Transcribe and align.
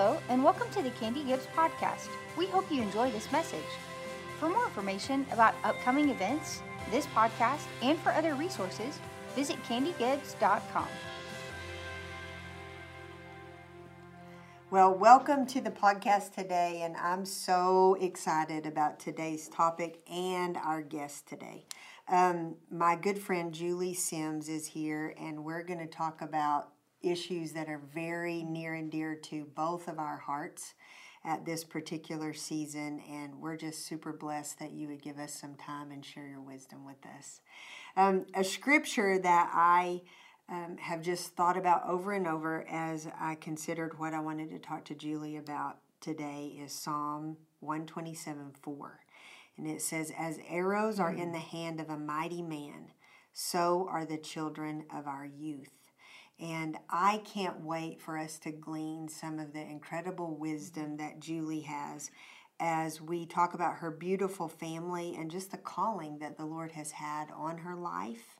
Hello, 0.00 0.16
and 0.28 0.44
welcome 0.44 0.70
to 0.70 0.80
the 0.80 0.90
Candy 0.90 1.24
Gibbs 1.24 1.48
podcast. 1.56 2.06
We 2.36 2.46
hope 2.46 2.70
you 2.70 2.80
enjoy 2.82 3.10
this 3.10 3.32
message. 3.32 3.66
For 4.38 4.48
more 4.48 4.64
information 4.66 5.26
about 5.32 5.56
upcoming 5.64 6.10
events, 6.10 6.62
this 6.92 7.04
podcast, 7.06 7.64
and 7.82 7.98
for 7.98 8.12
other 8.12 8.36
resources, 8.36 9.00
visit 9.34 9.56
candygibbs.com. 9.64 10.86
Well, 14.70 14.94
welcome 14.94 15.44
to 15.46 15.60
the 15.60 15.72
podcast 15.72 16.32
today, 16.32 16.82
and 16.84 16.96
I'm 16.96 17.24
so 17.24 17.96
excited 18.00 18.66
about 18.66 19.00
today's 19.00 19.48
topic 19.48 19.98
and 20.08 20.56
our 20.58 20.80
guest 20.80 21.26
today. 21.26 21.66
Um, 22.06 22.54
my 22.70 22.94
good 22.94 23.18
friend 23.18 23.52
Julie 23.52 23.94
Sims 23.94 24.48
is 24.48 24.68
here, 24.68 25.12
and 25.20 25.44
we're 25.44 25.64
going 25.64 25.80
to 25.80 25.88
talk 25.88 26.22
about 26.22 26.68
issues 27.02 27.52
that 27.52 27.68
are 27.68 27.80
very 27.94 28.42
near 28.42 28.74
and 28.74 28.90
dear 28.90 29.14
to 29.14 29.46
both 29.54 29.88
of 29.88 29.98
our 29.98 30.18
hearts 30.18 30.74
at 31.24 31.44
this 31.44 31.64
particular 31.64 32.32
season. 32.32 33.02
And 33.10 33.40
we're 33.40 33.56
just 33.56 33.86
super 33.86 34.12
blessed 34.12 34.58
that 34.58 34.72
you 34.72 34.88
would 34.88 35.02
give 35.02 35.18
us 35.18 35.32
some 35.32 35.54
time 35.54 35.90
and 35.90 36.04
share 36.04 36.26
your 36.26 36.40
wisdom 36.40 36.84
with 36.84 37.04
us. 37.18 37.40
Um, 37.96 38.26
a 38.34 38.44
scripture 38.44 39.18
that 39.18 39.50
I 39.52 40.02
um, 40.48 40.76
have 40.80 41.02
just 41.02 41.36
thought 41.36 41.56
about 41.56 41.86
over 41.86 42.12
and 42.12 42.26
over 42.26 42.66
as 42.68 43.06
I 43.20 43.34
considered 43.34 43.98
what 43.98 44.14
I 44.14 44.20
wanted 44.20 44.50
to 44.50 44.58
talk 44.58 44.84
to 44.86 44.94
Julie 44.94 45.36
about 45.36 45.78
today 46.00 46.58
is 46.62 46.72
Psalm 46.72 47.36
127 47.60 48.52
4. 48.62 49.00
And 49.56 49.66
it 49.66 49.82
says, 49.82 50.12
As 50.16 50.38
arrows 50.48 51.00
are 51.00 51.12
in 51.12 51.32
the 51.32 51.38
hand 51.38 51.80
of 51.80 51.90
a 51.90 51.98
mighty 51.98 52.42
man, 52.42 52.92
so 53.32 53.86
are 53.90 54.04
the 54.04 54.16
children 54.16 54.84
of 54.94 55.06
our 55.06 55.26
youth. 55.26 55.70
And 56.40 56.78
I 56.88 57.18
can't 57.24 57.60
wait 57.64 58.00
for 58.00 58.16
us 58.16 58.38
to 58.40 58.52
glean 58.52 59.08
some 59.08 59.38
of 59.38 59.52
the 59.52 59.60
incredible 59.60 60.36
wisdom 60.36 60.96
that 60.98 61.20
Julie 61.20 61.62
has 61.62 62.10
as 62.60 63.00
we 63.00 63.26
talk 63.26 63.54
about 63.54 63.76
her 63.76 63.90
beautiful 63.90 64.48
family 64.48 65.14
and 65.16 65.30
just 65.30 65.50
the 65.50 65.56
calling 65.56 66.18
that 66.18 66.36
the 66.36 66.44
Lord 66.44 66.72
has 66.72 66.92
had 66.92 67.28
on 67.36 67.58
her 67.58 67.74
life. 67.74 68.36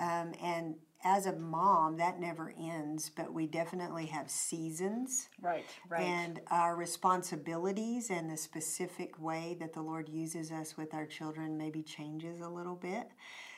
Um, 0.00 0.32
and 0.42 0.76
as 1.04 1.26
a 1.26 1.32
mom, 1.32 1.96
that 1.96 2.20
never 2.20 2.54
ends, 2.58 3.10
but 3.14 3.32
we 3.32 3.46
definitely 3.46 4.06
have 4.06 4.30
seasons. 4.30 5.28
Right, 5.40 5.64
right. 5.88 6.02
And 6.02 6.40
our 6.50 6.76
responsibilities 6.76 8.10
and 8.10 8.30
the 8.30 8.36
specific 8.36 9.20
way 9.20 9.56
that 9.60 9.72
the 9.72 9.82
Lord 9.82 10.08
uses 10.08 10.52
us 10.52 10.76
with 10.76 10.94
our 10.94 11.06
children 11.06 11.58
maybe 11.58 11.82
changes 11.82 12.40
a 12.40 12.48
little 12.48 12.76
bit. 12.76 13.08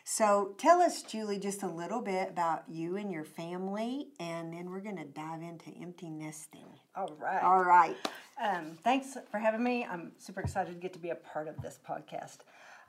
So 0.07 0.55
tell 0.59 0.83
us, 0.83 1.03
Julie, 1.03 1.39
just 1.39 1.63
a 1.63 1.67
little 1.67 2.03
bit 2.03 2.29
about 2.29 2.65
you 2.69 2.97
and 2.99 3.11
your 3.11 3.25
family, 3.25 4.09
and 4.21 4.53
then 4.53 4.69
we're 4.69 4.81
going 4.81 4.99
to 4.99 5.07
dive 5.07 5.41
into 5.41 5.71
empty 5.81 6.11
nesting. 6.11 6.67
All 6.95 7.15
right. 7.19 7.43
All 7.43 7.65
right. 7.65 7.97
Um, 8.41 8.73
thanks 8.85 9.17
for 9.31 9.39
having 9.39 9.65
me. 9.65 9.87
I'm 9.91 10.13
super 10.19 10.43
excited 10.43 10.75
to 10.75 10.79
get 10.79 10.93
to 10.93 10.99
be 10.99 11.09
a 11.09 11.15
part 11.15 11.49
of 11.49 11.61
this 11.63 11.79
podcast. 11.89 12.39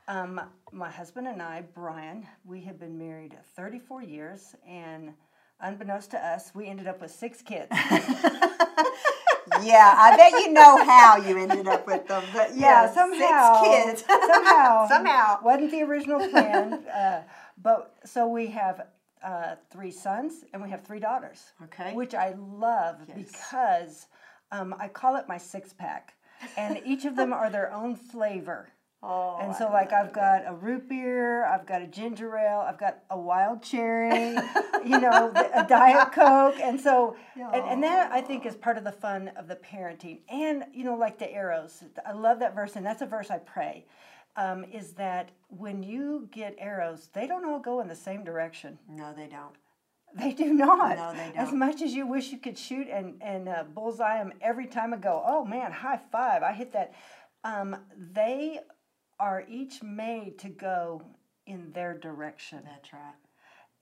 Um, 0.10 0.42
my 0.74 0.92
husband 0.92 1.28
and 1.28 1.42
I, 1.42 1.64
Brian, 1.74 2.28
we 2.44 2.60
have 2.64 2.78
been 2.78 2.98
married 2.98 3.38
34 3.56 4.04
years, 4.04 4.54
and 4.68 5.14
unbeknownst 5.62 6.12
to 6.12 6.18
us, 6.18 6.52
we 6.54 6.68
ended 6.68 6.86
up 6.86 7.00
with 7.00 7.12
six 7.12 7.42
kids. 7.42 7.72
yeah, 9.64 9.94
I 9.98 10.16
bet 10.16 10.32
you 10.32 10.52
know 10.52 10.84
how 10.84 11.18
you 11.18 11.38
ended 11.38 11.68
up 11.68 11.86
with 11.88 12.08
them. 12.08 12.24
But 12.34 12.56
yeah, 12.56 12.86
yeah 12.86 12.94
somehow, 12.94 13.64
six 13.64 14.02
kids. 14.02 14.04
somehow, 14.34 14.88
somehow 14.88 15.40
wasn't 15.44 15.72
the 15.72 15.82
original 15.84 16.28
plan. 16.30 16.74
Uh, 16.88 17.24
but 17.62 17.96
so 18.06 18.28
we 18.28 18.48
have 18.48 18.88
uh, 19.24 19.56
three 19.72 19.92
sons 19.92 20.46
and 20.54 20.62
we 20.62 20.70
have 20.70 20.84
three 20.84 21.00
daughters. 21.00 21.52
Okay, 21.64 21.94
which 21.94 22.14
I 22.14 22.36
love 22.38 22.98
yes. 23.08 23.18
because 23.18 24.08
um, 24.52 24.76
I 24.80 24.88
call 24.88 25.16
it 25.16 25.28
my 25.28 25.38
six 25.38 25.74
pack, 25.74 26.14
and 26.58 26.82
each 26.86 27.06
of 27.06 27.16
them 27.16 27.34
are 27.34 27.50
their 27.50 27.72
own 27.74 27.96
flavor. 27.96 28.70
Oh, 29.08 29.38
and 29.40 29.56
so, 29.56 29.70
like, 29.72 29.94
I've 29.94 30.12
got 30.12 30.48
a 30.48 30.54
root 30.56 30.90
beer, 30.90 31.46
I've 31.46 31.68
got 31.68 31.84
a 31.84 31.86
ginger 31.86 32.36
ale, 32.36 32.66
I've 32.68 32.80
got 32.80 33.04
a 33.12 33.18
wild 33.18 33.62
cherry, 33.62 34.36
you 34.84 35.00
know, 35.00 35.32
a 35.54 35.64
diet 35.70 36.12
coke, 36.12 36.60
and 36.60 36.82
so, 36.82 37.16
and, 37.36 37.64
and 37.68 37.84
that 37.84 38.12
I 38.12 38.22
think 38.22 38.48
is 38.48 38.56
part 38.56 38.80
of 38.80 38.84
the 38.84 38.92
fun 38.92 39.28
of 39.38 39.48
the 39.48 39.58
parenting, 39.58 40.22
and 40.28 40.64
you 40.74 40.84
know, 40.84 40.96
like 40.96 41.20
the 41.20 41.32
arrows. 41.32 41.84
I 42.04 42.14
love 42.14 42.40
that 42.40 42.56
verse, 42.56 42.76
and 42.78 42.84
that's 42.84 43.04
a 43.04 43.06
verse 43.06 43.30
I 43.30 43.38
pray. 43.38 43.86
Um, 44.38 44.66
is 44.66 44.94
that 44.94 45.30
when 45.50 45.84
you 45.84 46.28
get 46.32 46.56
arrows, 46.58 47.10
they 47.14 47.28
don't 47.28 47.46
all 47.46 47.60
go 47.60 47.82
in 47.82 47.88
the 47.88 47.96
same 47.96 48.24
direction. 48.24 48.80
No, 48.90 49.14
they 49.16 49.28
don't. 49.28 49.56
They 50.18 50.34
do 50.34 50.52
not. 50.54 50.98
No, 50.98 51.12
they 51.12 51.32
don't. 51.32 51.38
As 51.38 51.54
much 51.54 51.82
as 51.82 51.94
you 51.94 52.08
wish 52.08 52.32
you 52.32 52.40
could 52.40 52.58
shoot 52.58 52.88
and 52.92 53.22
and 53.22 53.48
uh, 53.48 53.66
bullseye 53.72 54.18
them 54.18 54.34
every 54.42 54.66
time 54.66 54.96
I 54.96 54.98
go, 54.98 55.22
oh 55.24 55.46
man, 55.46 55.72
high 55.72 56.00
five! 56.12 56.42
I 56.42 56.54
hit 56.54 56.74
that. 56.74 56.94
Um, 57.44 57.76
they 57.96 58.62
are 59.20 59.44
each 59.48 59.82
made 59.84 60.38
to 60.40 60.50
go 60.50 61.02
in 61.46 61.72
their 61.74 61.98
direction. 61.98 62.62
That's 62.66 62.92
right. 62.94 63.14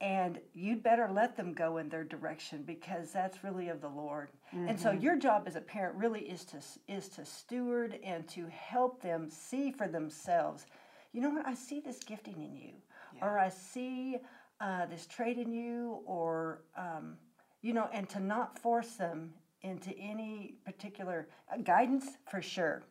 And 0.00 0.40
you'd 0.52 0.82
better 0.82 1.08
let 1.10 1.36
them 1.36 1.54
go 1.54 1.78
in 1.78 1.88
their 1.88 2.04
direction 2.04 2.62
because 2.62 3.10
that's 3.12 3.42
really 3.44 3.68
of 3.68 3.80
the 3.80 3.88
Lord. 3.88 4.28
Mm-hmm. 4.54 4.68
And 4.68 4.80
so 4.80 4.90
Mm-hmm. 4.90 5.00
your 5.00 5.16
job 5.18 5.44
as 5.46 5.56
a 5.56 5.60
parent 5.60 5.96
really 5.96 6.20
is 6.22 6.44
to 6.46 6.58
is 6.88 7.08
to 7.10 7.24
steward 7.24 7.98
and 8.04 8.26
to 8.28 8.46
help 8.48 9.00
them 9.02 9.30
see 9.30 9.70
for 9.72 9.88
themselves. 9.88 10.66
You 11.12 11.20
know 11.22 11.30
what? 11.30 11.46
I 11.46 11.54
see 11.54 11.80
this 11.80 12.00
gifting 12.00 12.42
in 12.42 12.54
you, 12.54 12.72
Yeah. 13.16 13.24
or 13.26 13.38
I 13.38 13.48
see 13.48 14.18
uh, 14.60 14.86
this 14.86 15.06
trait 15.06 15.38
in 15.38 15.52
you, 15.52 16.00
or 16.06 16.62
um, 16.76 17.16
you 17.62 17.72
know, 17.72 17.88
and 17.92 18.08
to 18.10 18.20
not 18.20 18.58
force 18.58 18.96
them 18.96 19.32
into 19.62 19.96
any 19.96 20.56
particular 20.64 21.28
uh, 21.52 21.56
guidance 21.58 22.06
for 22.30 22.42
sure. 22.42 22.82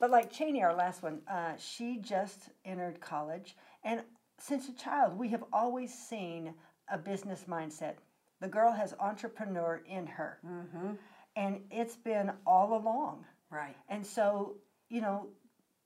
But 0.00 0.10
like 0.10 0.30
Cheney, 0.30 0.62
our 0.62 0.74
last 0.74 1.02
one, 1.02 1.20
uh, 1.30 1.52
she 1.58 1.98
just 1.98 2.50
entered 2.64 3.00
college, 3.00 3.56
and 3.84 4.02
since 4.38 4.68
a 4.68 4.72
child, 4.74 5.18
we 5.18 5.28
have 5.28 5.44
always 5.52 5.92
seen 5.92 6.54
a 6.90 6.98
business 6.98 7.44
mindset. 7.48 7.94
The 8.40 8.48
girl 8.48 8.70
has 8.72 8.94
entrepreneur 9.00 9.82
in 9.88 10.06
her, 10.06 10.38
Mm-hmm. 10.46 10.92
and 11.36 11.60
it's 11.70 11.96
been 11.96 12.32
all 12.46 12.76
along. 12.76 13.24
Right. 13.50 13.74
And 13.88 14.06
so, 14.06 14.56
you 14.88 15.00
know, 15.00 15.28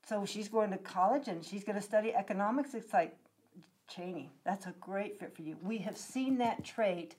so 0.06 0.26
she's 0.26 0.48
going 0.48 0.70
to 0.72 0.78
college 0.78 1.28
and 1.28 1.44
she's 1.44 1.64
going 1.64 1.76
to 1.76 1.82
study 1.82 2.12
economics. 2.14 2.74
It's 2.74 2.92
like, 2.92 3.16
Cheney, 3.88 4.30
that's 4.44 4.66
a 4.66 4.74
great 4.80 5.18
fit 5.18 5.34
for 5.34 5.42
you. 5.42 5.56
We 5.62 5.78
have 5.78 5.96
seen 5.96 6.38
that 6.38 6.64
trait 6.64 7.14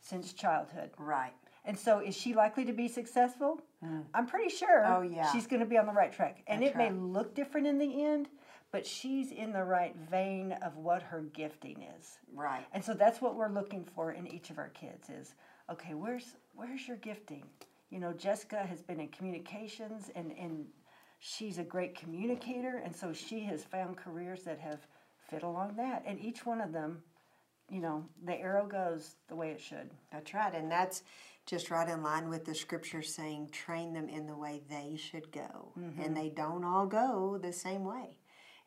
since 0.00 0.32
childhood. 0.32 0.90
Right. 0.98 1.32
And 1.64 1.78
so, 1.78 2.00
is 2.00 2.16
she 2.16 2.34
likely 2.34 2.64
to 2.64 2.72
be 2.72 2.88
successful? 2.88 3.60
Hmm. 3.84 4.00
I'm 4.14 4.26
pretty 4.26 4.48
sure. 4.48 4.84
Oh, 4.86 5.02
yeah. 5.02 5.30
She's 5.32 5.46
going 5.46 5.60
to 5.60 5.66
be 5.66 5.76
on 5.76 5.86
the 5.86 5.92
right 5.92 6.12
track, 6.12 6.42
and 6.46 6.62
That's 6.62 6.72
it 6.72 6.76
may 6.76 6.90
look 6.90 7.34
different 7.34 7.66
in 7.66 7.78
the 7.78 8.04
end, 8.04 8.28
but 8.72 8.86
she's 8.86 9.32
in 9.32 9.52
the 9.52 9.64
right 9.64 9.94
vein 10.10 10.52
of 10.62 10.76
what 10.76 11.02
her 11.02 11.22
gifting 11.32 11.84
is. 11.98 12.18
Right. 12.34 12.64
And 12.72 12.84
so 12.84 12.94
that's 12.94 13.20
what 13.20 13.34
we're 13.34 13.50
looking 13.50 13.84
for 13.84 14.12
in 14.12 14.26
each 14.26 14.50
of 14.50 14.58
our 14.58 14.68
kids 14.68 15.08
is 15.10 15.34
okay, 15.70 15.94
where's 15.94 16.36
where's 16.54 16.86
your 16.86 16.96
gifting? 16.98 17.44
You 17.90 17.98
know, 17.98 18.12
Jessica 18.12 18.58
has 18.58 18.80
been 18.80 19.00
in 19.00 19.08
communications 19.08 20.10
and 20.14 20.32
and 20.38 20.66
she's 21.18 21.58
a 21.58 21.64
great 21.64 21.94
communicator 21.94 22.80
and 22.84 22.94
so 22.94 23.12
she 23.12 23.40
has 23.40 23.64
found 23.64 23.96
careers 23.96 24.44
that 24.44 24.58
have 24.58 24.86
fit 25.28 25.42
along 25.42 25.74
that. 25.76 26.04
And 26.06 26.20
each 26.20 26.46
one 26.46 26.60
of 26.60 26.72
them, 26.72 27.02
you 27.68 27.80
know, 27.80 28.04
the 28.24 28.34
arrow 28.34 28.66
goes 28.66 29.16
the 29.28 29.36
way 29.36 29.50
it 29.50 29.60
should. 29.60 29.90
That's 30.12 30.32
right. 30.32 30.54
And 30.54 30.70
that's 30.70 31.02
just 31.46 31.70
right 31.70 31.88
in 31.88 32.02
line 32.02 32.28
with 32.28 32.44
the 32.44 32.54
scripture 32.54 33.02
saying, 33.02 33.48
train 33.50 33.92
them 33.92 34.08
in 34.08 34.26
the 34.26 34.36
way 34.36 34.62
they 34.70 34.96
should 34.96 35.32
go. 35.32 35.72
And 36.04 36.16
they 36.16 36.28
don't 36.28 36.64
all 36.64 36.86
go 36.86 37.38
the 37.42 37.52
same 37.52 37.84
way. 37.84 38.18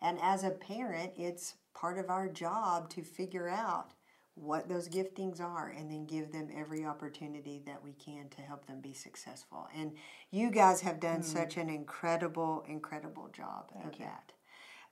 And 0.02 0.20
as 0.22 0.44
a 0.44 0.50
parent, 0.52 1.14
it's 1.18 1.56
part 1.74 1.98
of 1.98 2.10
our 2.10 2.28
job 2.28 2.90
to 2.90 3.02
figure 3.04 3.48
out 3.50 3.94
what 4.36 4.68
those 4.68 4.90
giftings 4.90 5.40
are 5.40 5.70
and 5.70 5.92
then 5.92 6.06
give 6.06 6.32
them 6.32 6.50
every 6.58 6.84
opportunity 6.84 7.62
that 7.68 7.82
we 7.84 7.94
can 7.94 8.28
to 8.30 8.42
help 8.42 8.66
them 8.66 8.82
be 8.82 8.94
successful. 8.94 9.68
And 9.78 9.94
you 10.32 10.50
guys 10.50 10.82
have 10.82 11.00
done 11.00 11.22
such 11.24 11.56
an 11.58 11.70
incredible, 11.70 12.66
incredible 12.68 13.30
job 13.32 13.72
of 13.86 13.92
that. 14.00 14.32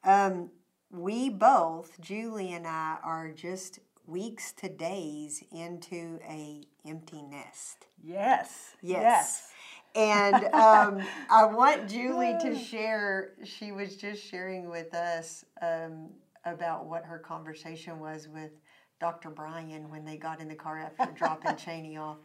Um, 0.04 0.52
we 0.92 1.30
both, 1.30 2.00
Julie 2.00 2.54
and 2.54 2.68
I, 2.68 2.98
are 3.04 3.32
just 3.32 3.80
weeks 4.12 4.52
to 4.52 4.70
days 4.70 5.44
into 5.52 6.20
a 6.28 6.62
empty 6.86 7.22
nest. 7.22 7.88
Yes. 8.04 8.76
Yes. 8.82 9.48
And 9.96 10.36
um, 10.54 11.02
I 11.30 11.46
want 11.46 11.90
Julie 11.90 12.36
to 12.42 12.56
share. 12.58 13.32
She 13.44 13.72
was 13.72 13.96
just 13.96 14.24
sharing 14.24 14.70
with 14.70 14.94
us 14.94 15.46
um, 15.62 16.10
about 16.46 16.86
what 16.86 17.06
her 17.06 17.20
conversation 17.20 18.00
was 18.00 18.28
with 18.28 18.52
Dr. 19.00 19.30
Brian 19.30 19.90
when 19.90 20.06
they 20.06 20.18
got 20.18 20.40
in 20.40 20.48
the 20.48 20.56
car 20.56 20.80
after 20.80 21.12
dropping 21.14 21.56
Cheney 21.58 21.98
off. 21.98 22.18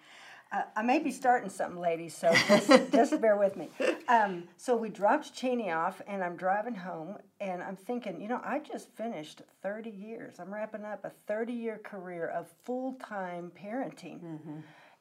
Uh, 0.53 0.63
I 0.77 0.83
may 0.83 1.01
be 1.01 1.11
starting 1.11 1.51
something, 1.51 1.81
ladies, 1.81 2.17
so 2.17 2.33
just, 2.33 2.69
just 2.93 3.21
bear 3.21 3.37
with 3.37 3.57
me. 3.57 3.69
Um, 4.09 4.45
so 4.57 4.77
we 4.77 4.89
dropped 4.89 5.35
Cheney 5.35 5.73
off, 5.73 6.01
and 6.07 6.23
I'm 6.23 6.37
driving 6.37 6.77
home, 6.77 7.17
and 7.41 7.63
I'm 7.63 7.75
thinking, 7.75 8.21
you 8.21 8.29
know, 8.29 8.41
I 8.45 8.61
just 8.61 8.89
finished 8.97 9.43
30 9.63 9.91
years. 9.91 10.39
I'm 10.39 10.55
wrapping 10.55 10.85
up 10.85 11.05
a 11.05 11.11
30 11.27 11.53
year 11.53 11.81
career 11.83 12.29
of 12.29 12.49
full 12.65 12.95
time 12.95 13.51
parenting. 13.61 14.21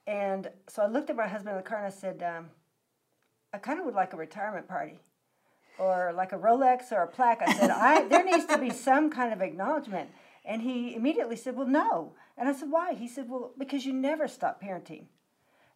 And 0.08 0.50
so 0.68 0.84
I 0.84 0.88
looked 0.88 1.10
at 1.10 1.16
my 1.16 1.28
husband 1.28 1.52
in 1.52 1.58
the 1.58 1.64
car 1.64 1.78
and 1.78 1.88
I 1.88 1.90
said, 1.90 2.24
um, 2.24 2.48
I 3.54 3.58
kind 3.58 3.80
of 3.80 3.86
would 3.86 3.96
like 3.96 4.14
a 4.14 4.18
retirement 4.18 4.68
party 4.68 5.00
or 5.78 6.14
like 6.16 6.32
a 6.32 6.38
Rolex 6.38 6.92
or 6.92 7.04
a 7.04 7.08
plaque. 7.08 7.42
I 7.46 7.54
said, 7.54 7.70
I, 7.72 8.08
there 8.08 8.24
needs 8.24 8.46
to 8.46 8.58
be 8.58 8.70
some 8.90 9.10
kind 9.10 9.34
of 9.34 9.42
acknowledgement. 9.42 10.10
And 10.44 10.62
he 10.62 10.96
immediately 10.96 11.36
said, 11.36 11.56
Well, 11.56 11.68
no. 11.68 12.14
And 12.38 12.48
I 12.48 12.54
said, 12.54 12.70
Why? 12.70 12.94
He 12.94 13.08
said, 13.08 13.30
Well, 13.30 13.52
because 13.58 13.86
you 13.86 13.94
never 13.94 14.28
stop 14.28 14.62
parenting. 14.62 15.06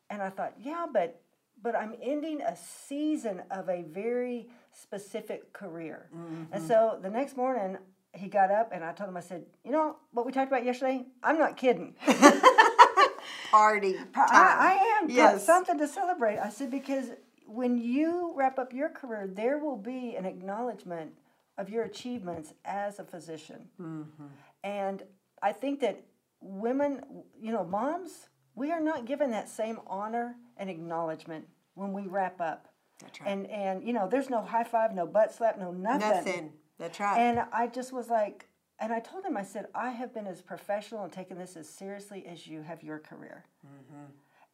And 0.09 0.21
I 0.21 0.29
thought, 0.29 0.53
Yeah, 0.59 0.85
but 0.91 1.21
but 1.61 1.75
I'm 1.75 1.95
ending 2.01 2.41
a 2.41 2.55
season 2.55 3.43
of 3.51 3.69
a 3.69 3.83
very 3.83 4.47
specific 4.71 5.51
career. 5.51 6.09
And 6.51 6.63
so 6.63 6.97
the 7.01 7.09
next 7.09 7.35
morning, 7.35 7.77
he 8.13 8.27
got 8.27 8.49
up 8.49 8.71
and 8.71 8.83
I 8.83 8.93
told 8.93 9.09
him, 9.09 9.17
I 9.17 9.21
said, 9.21 9.45
You 9.63 9.71
know 9.71 9.97
what 10.11 10.25
we 10.25 10.31
talked 10.31 10.51
about 10.51 10.65
yesterday? 10.65 11.05
I'm 11.23 11.37
not 11.37 11.57
kidding. 11.57 11.95
Party 13.51 13.93
time. 14.13 14.27
I, 14.29 14.77
I 14.79 14.99
am. 15.01 15.09
Yes. 15.09 15.45
Something 15.45 15.77
to 15.79 15.87
celebrate. 15.87 16.37
I 16.37 16.49
said, 16.49 16.71
because 16.71 17.09
when 17.47 17.77
you 17.77 18.33
wrap 18.35 18.59
up 18.59 18.73
your 18.73 18.89
career, 18.89 19.27
there 19.27 19.57
will 19.57 19.77
be 19.77 20.15
an 20.15 20.25
acknowledgement 20.25 21.13
of 21.57 21.69
your 21.69 21.83
achievements 21.83 22.53
as 22.63 22.99
a 22.99 23.03
physician. 23.03 23.67
Mm-hmm. 23.81 24.25
And 24.63 25.03
I 25.41 25.51
think 25.51 25.79
that 25.81 26.03
women, 26.41 27.01
you 27.39 27.51
know, 27.51 27.63
moms, 27.65 28.29
we 28.59 28.71
are 28.71 28.81
not 28.81 29.05
given 29.05 29.31
that 29.31 29.47
same 29.49 29.79
honor 29.87 30.35
and 30.57 30.69
acknowledgement 30.69 31.47
when 31.75 31.93
we 31.93 32.03
wrap 32.07 32.39
up. 32.41 32.67
That's 33.01 33.21
right. 33.21 33.29
And, 33.29 33.47
and 33.49 33.83
you 33.83 33.93
know, 33.93 34.07
there's 34.09 34.29
no 34.29 34.41
high 34.43 34.65
five, 34.65 34.93
no 34.93 35.07
butt 35.07 35.33
slap, 35.33 35.57
no 35.57 35.71
nothing. 35.71 36.09
Nothing. 36.09 36.53
That's 36.77 36.99
right. 36.99 37.17
And 37.17 37.41
I 37.53 37.67
just 37.67 37.93
was 37.93 38.09
like, 38.09 38.47
and 38.79 38.91
I 38.93 38.99
told 38.99 39.25
him, 39.25 39.37
I 39.37 39.43
said, 39.43 39.67
I 39.73 39.89
have 39.91 40.13
been 40.13 40.27
as 40.27 40.41
professional 40.41 41.03
and 41.03 41.11
taken 41.11 41.37
this 41.37 41.55
as 41.55 41.67
seriously 41.67 42.25
as 42.27 42.47
you 42.47 42.61
have 42.61 42.83
your 42.83 42.99
career. 42.99 43.45
Mm-hmm. 43.65 44.05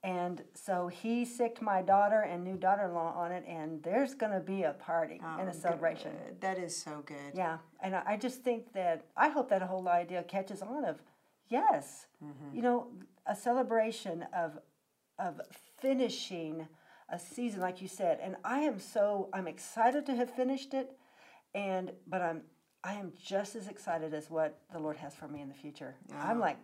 And 0.03 0.43
so 0.53 0.87
he 0.87 1.25
sicked 1.25 1.61
my 1.63 1.81
daughter 1.81 2.21
and 2.21 2.43
new 2.43 2.57
daughter 2.57 2.85
in 2.85 2.93
law 2.93 3.13
on 3.15 3.31
it, 3.31 3.43
and 3.47 3.81
there's 3.81 4.13
going 4.13 4.31
to 4.33 4.39
be 4.39 4.61
a 4.61 4.73
party 4.73 5.19
and 5.39 5.49
a 5.49 5.53
celebration. 5.53 6.11
Good. 6.11 6.31
Oh, 6.31 6.35
That 6.41 6.57
is 6.59 6.77
so 6.77 7.01
good. 7.05 7.31
Yeah. 7.33 7.57
And 7.81 7.95
I 7.95 8.03
I 8.05 8.17
just 8.17 8.43
think 8.43 8.71
that, 8.73 9.05
I 9.17 9.29
hope 9.29 9.49
that 9.49 9.63
whole 9.63 9.87
idea 9.87 10.21
catches 10.23 10.61
on 10.61 10.85
of, 10.85 11.01
yes, 11.49 12.05
Mm-hmm. 12.23 12.55
you 12.55 12.61
know, 12.61 12.87
a 13.27 13.35
celebration 13.35 14.25
of, 14.35 14.59
of 15.19 15.41
finishing 15.79 16.67
a 17.09 17.19
season, 17.19 17.61
like 17.61 17.81
you 17.81 17.87
said. 17.87 18.19
And 18.21 18.35
I 18.43 18.59
am 18.59 18.79
so, 18.79 19.29
I'm 19.33 19.47
excited 19.47 20.05
to 20.07 20.15
have 20.15 20.29
finished 20.29 20.73
it, 20.73 20.97
and, 21.53 21.91
but 22.07 22.21
I'm, 22.21 22.41
I 22.83 22.93
am 22.93 23.13
just 23.21 23.55
as 23.55 23.67
excited 23.67 24.13
as 24.13 24.29
what 24.29 24.59
the 24.71 24.79
Lord 24.79 24.97
has 24.97 25.15
for 25.15 25.27
me 25.27 25.41
in 25.41 25.49
the 25.49 25.55
future. 25.55 25.95
I'm 26.13 26.39
like, 26.39 26.57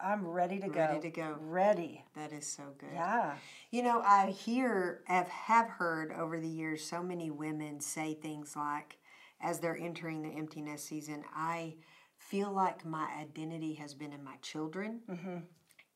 I'm 0.00 0.26
ready 0.26 0.58
to 0.60 0.68
go. 0.68 0.80
Ready 0.80 1.00
to 1.00 1.10
go. 1.10 1.36
Ready. 1.40 2.04
That 2.14 2.32
is 2.32 2.46
so 2.46 2.62
good. 2.78 2.90
Yeah. 2.92 3.34
You 3.70 3.82
know, 3.82 4.02
I 4.04 4.30
hear, 4.30 5.02
have, 5.06 5.28
have 5.28 5.68
heard 5.68 6.12
over 6.12 6.40
the 6.40 6.48
years 6.48 6.84
so 6.84 7.02
many 7.02 7.30
women 7.30 7.80
say 7.80 8.14
things 8.14 8.54
like, 8.56 8.98
as 9.40 9.60
they're 9.60 9.78
entering 9.78 10.22
the 10.22 10.30
empty 10.30 10.60
nest 10.60 10.86
season, 10.86 11.24
I 11.34 11.76
feel 12.16 12.52
like 12.52 12.84
my 12.84 13.08
identity 13.20 13.74
has 13.74 13.94
been 13.94 14.12
in 14.12 14.22
my 14.22 14.36
children. 14.42 15.00
Mm-hmm. 15.08 15.36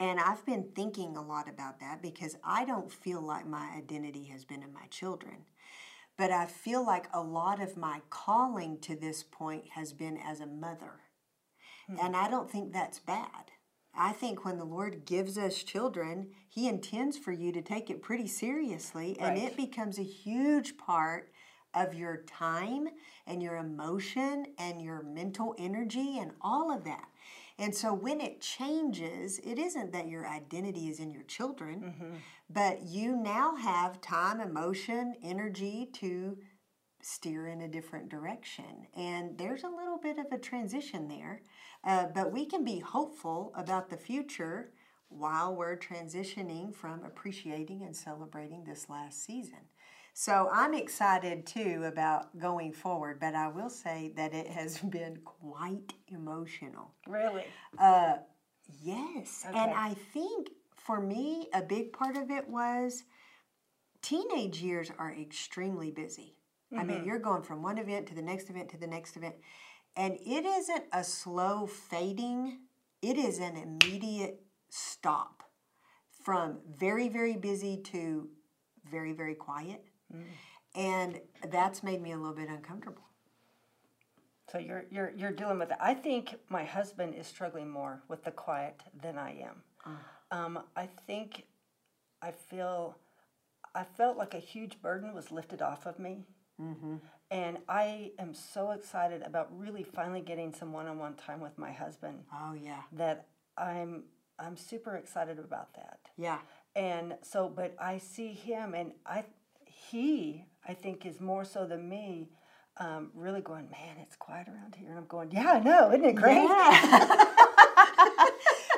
And 0.01 0.19
I've 0.19 0.45
been 0.45 0.71
thinking 0.75 1.17
a 1.17 1.23
lot 1.23 1.49
about 1.49 1.81
that 1.81 2.03
because 2.03 2.37
I 2.43 2.65
don't 2.65 2.93
feel 2.93 3.21
like 3.21 3.47
my 3.47 3.71
identity 3.77 4.25
has 4.25 4.45
been 4.45 4.63
in 4.63 4.73
my 4.73 4.87
children. 4.91 5.45
But 6.19 6.31
I 6.31 6.47
feel 6.47 6.85
like 6.85 7.07
a 7.13 7.23
lot 7.23 7.61
of 7.63 7.77
my 7.77 8.03
calling 8.11 8.79
to 8.81 8.97
this 8.97 9.23
point 9.23 9.65
has 9.75 9.93
been 9.93 10.19
as 10.19 10.41
a 10.41 10.47
mother. 10.47 11.01
Hmm. 11.87 11.97
And 12.01 12.17
I 12.17 12.29
don't 12.29 12.51
think 12.51 12.73
that's 12.73 12.99
bad. 12.99 13.53
I 13.95 14.13
think 14.13 14.45
when 14.45 14.57
the 14.57 14.65
Lord 14.65 15.05
gives 15.05 15.37
us 15.37 15.63
children, 15.63 16.31
He 16.49 16.69
intends 16.69 17.17
for 17.17 17.33
you 17.33 17.53
to 17.53 17.63
take 17.63 17.91
it 17.91 18.03
pretty 18.03 18.27
seriously, 18.27 19.17
and 19.21 19.39
Right. 19.39 19.51
it 19.51 19.57
becomes 19.57 19.99
a 19.99 20.03
huge 20.03 20.77
part 20.77 21.31
of 21.75 21.95
your 21.95 22.19
time 22.25 22.89
and 23.27 23.43
your 23.43 23.57
emotion 23.57 24.47
and 24.59 24.83
your 24.83 25.03
mental 25.03 25.55
energy 25.59 26.19
and 26.19 26.33
all 26.41 26.71
of 26.71 26.85
that. 26.85 27.09
And 27.59 27.75
so 27.75 27.93
when 27.93 28.21
it 28.21 28.41
changes, 28.41 29.39
it 29.45 29.59
isn't 29.59 29.93
that 29.93 30.09
your 30.09 30.27
identity 30.27 30.89
is 30.89 30.99
in 31.01 31.11
your 31.11 31.23
children, 31.25 31.95
but 32.51 32.83
you 32.83 33.17
now 33.17 33.57
have 33.57 34.01
time, 34.01 34.41
emotion, 34.41 35.15
energy 35.23 35.89
to 35.95 36.39
steer 37.03 37.49
in 37.49 37.63
a 37.63 37.69
different 37.69 38.09
direction. 38.09 38.87
And 38.97 39.37
there's 39.37 39.65
a 39.65 39.69
little 39.69 39.99
bit 39.99 40.19
of 40.19 40.27
a 40.33 40.39
transition 40.39 41.09
there, 41.09 41.43
uh, 41.85 42.07
but 42.15 42.33
we 42.33 42.47
can 42.47 42.65
be 42.65 42.79
hopeful 42.79 43.53
about 43.57 43.91
the 43.91 43.97
future 43.97 44.71
while 45.09 45.55
we're 45.55 45.77
transitioning 45.77 46.75
from 46.75 47.05
appreciating 47.05 47.83
and 47.83 47.95
celebrating 47.95 48.65
this 48.65 48.89
last 48.89 49.25
season. 49.25 49.59
So 50.15 50.49
I'm 50.53 50.75
excited 50.75 51.47
too 51.47 51.85
about 51.87 52.39
going 52.39 52.73
forward, 52.73 53.19
but 53.19 53.35
I 53.35 53.49
will 53.49 53.71
say 53.71 54.13
that 54.17 54.35
it 54.35 54.47
has 54.49 54.79
been 54.91 55.19
quite 55.25 55.95
emotional. 56.09 56.95
Really. 57.07 57.45
Uh, 57.79 58.17
yes. 58.83 59.45
And 59.47 59.73
I 59.73 59.95
think 60.13 60.51
for 60.77 61.01
me, 61.01 61.49
a 61.55 61.63
big 61.63 61.93
part 61.93 62.17
of 62.17 62.31
it 62.31 62.49
was 62.49 63.05
teenage 64.03 64.61
years 64.61 64.91
are 64.99 65.15
extremely 65.15 65.91
busy. 65.91 66.37
I 66.75 66.85
mean, 66.85 67.05
you're 67.05 67.19
going 67.19 67.43
from 67.43 67.63
one 67.63 67.77
event 67.77 68.07
to 68.07 68.15
the 68.15 68.23
next 68.23 68.49
event 68.49 68.71
to 68.71 68.79
the 68.79 68.87
next 68.87 69.19
event. 69.19 69.35
And 69.95 70.17
it 70.25 70.47
isn't 70.47 70.85
a 70.93 71.05
slow 71.05 71.67
fading, 71.67 72.61
it 73.03 73.19
is 73.19 73.39
an 73.39 73.59
immediate 73.59 74.41
stop 74.71 75.43
from 76.25 76.61
very, 76.75 77.11
very 77.11 77.37
busy 77.37 77.77
to 77.77 78.31
very, 78.91 79.13
very 79.13 79.35
quiet. 79.35 79.85
And 80.75 81.21
that's 81.51 81.83
made 81.83 82.01
me 82.01 82.13
a 82.13 82.17
little 82.17 82.35
bit 82.35 82.49
uncomfortable. 82.49 83.03
So 84.51 84.59
you're 84.59 84.85
you're 84.91 85.13
you're 85.17 85.33
dealing 85.33 85.59
with 85.59 85.71
it. 85.71 85.79
I 85.81 85.95
think 85.95 86.35
my 86.49 86.65
husband 86.65 87.15
is 87.15 87.27
struggling 87.27 87.71
more 87.71 88.03
with 88.09 88.25
the 88.25 88.31
quiet 88.31 88.83
than 89.03 89.19
I 89.19 89.31
am. 89.41 89.63
Um, 90.31 90.59
I 90.77 90.89
think 91.07 91.45
I 92.21 92.33
feel 92.33 92.97
I 93.75 93.85
felt 93.85 94.17
like 94.17 94.35
a 94.35 94.39
huge 94.39 94.83
burden 94.83 95.15
was 95.15 95.31
lifted 95.31 95.63
off 95.63 95.87
of 95.87 95.99
me, 95.99 96.27
and 97.31 97.59
I 97.69 98.13
am 98.19 98.35
so 98.35 98.73
excited 98.73 99.23
about 99.23 99.49
really 99.59 99.83
finally 99.83 100.21
getting 100.21 100.53
some 100.53 100.73
one-on-one 100.73 101.15
time 101.15 101.41
with 101.41 101.57
my 101.57 101.73
husband. 101.73 102.25
Oh, 102.33 102.53
yeah. 102.53 102.83
That 102.93 103.29
I'm 103.57 104.05
I'm 104.39 104.57
super 104.57 104.97
excited 104.97 105.39
about 105.39 105.75
that. 105.75 106.01
Yeah. 106.19 106.39
And 106.75 107.17
so, 107.23 107.49
but 107.49 107.75
I 107.79 107.99
see 107.99 108.33
him, 108.33 108.75
and 108.75 108.93
I, 109.07 109.25
he, 109.93 110.45
I 110.67 110.75
think, 110.75 111.07
is 111.07 111.21
more 111.21 111.45
so 111.45 111.67
than 111.67 111.89
me, 111.89 112.31
um, 112.79 113.11
really 113.15 113.41
going, 113.41 113.71
man, 113.71 113.97
it's 114.01 114.17
quiet 114.17 114.49
around 114.49 114.75
here. 114.75 114.89
And 114.89 114.99
I'm 114.99 115.07
going, 115.07 115.31
yeah, 115.31 115.53
I 115.53 115.61
know, 115.61 115.91
isn't 115.91 116.05
it 116.05 116.17
great? 116.17 116.49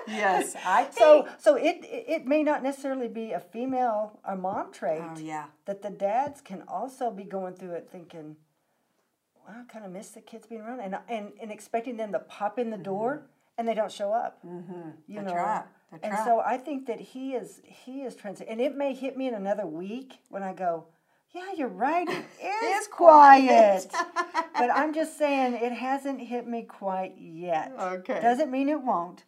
yes, 0.09 0.55
I 0.67 0.85
think. 0.85 0.99
So, 0.99 1.29
so 1.39 1.55
it, 1.57 1.79
it 1.83 2.27
may 2.27 2.43
not 2.43 2.63
necessarily 2.63 3.09
be 3.09 3.33
a 3.33 3.41
female 3.41 4.19
or 4.27 4.37
mom 4.37 4.73
trait. 4.73 5.03
Oh, 5.03 5.19
yeah. 5.19 5.47
That 5.67 5.83
the 5.83 5.91
dads 5.91 6.41
can 6.41 6.63
also 6.69 7.11
be 7.11 7.25
going 7.25 7.55
through 7.55 7.73
it, 7.73 7.89
thinking, 7.91 8.37
"Wow, 9.47 9.63
I 9.63 9.73
kind 9.73 9.85
of 9.85 9.93
miss 9.93 10.11
the 10.11 10.21
kids 10.21 10.47
being 10.47 10.61
around," 10.61 10.81
and 10.81 10.99
and 11.09 11.33
and 11.41 11.51
expecting 11.51 11.97
them 11.97 12.13
to 12.13 12.19
pop 12.19 12.59
in 12.59 12.71
the 12.71 12.79
door, 12.79 13.27
and 13.57 13.67
they 13.67 13.75
don't 13.75 13.93
show 13.93 14.13
up. 14.13 14.45
Mm-hmm. 14.45 14.91
You 15.07 15.21
That's 15.21 15.33
know, 15.33 15.37
right. 15.37 15.65
That's 15.91 16.05
and 16.05 16.13
right. 16.13 16.25
so 16.25 16.41
I 16.41 16.57
think 16.57 16.87
that 16.87 17.01
he 17.01 17.35
is 17.35 17.61
he 17.65 18.03
is 18.03 18.15
transit, 18.17 18.49
and 18.51 18.61
it 18.61 18.77
may 18.77 18.95
hit 18.95 19.17
me 19.17 19.29
in 19.29 19.35
another 19.35 19.67
week 19.67 20.19
when 20.29 20.43
I 20.43 20.53
go. 20.53 20.87
Yeah, 21.35 21.53
you're 21.57 21.69
right. 21.69 22.09
It 22.41 22.65
is 22.81 22.87
quiet. 22.89 23.87
but 24.55 24.71
I'm 24.71 24.95
just 24.95 25.19
saying 25.19 25.55
it 25.55 25.73
hasn't 25.73 26.21
hit 26.21 26.47
me 26.47 26.63
quite 26.63 27.15
yet. 27.19 27.73
Okay. 27.79 28.21
Doesn't 28.21 28.51
mean 28.51 28.69
it 28.69 28.81
won't. 28.83 29.25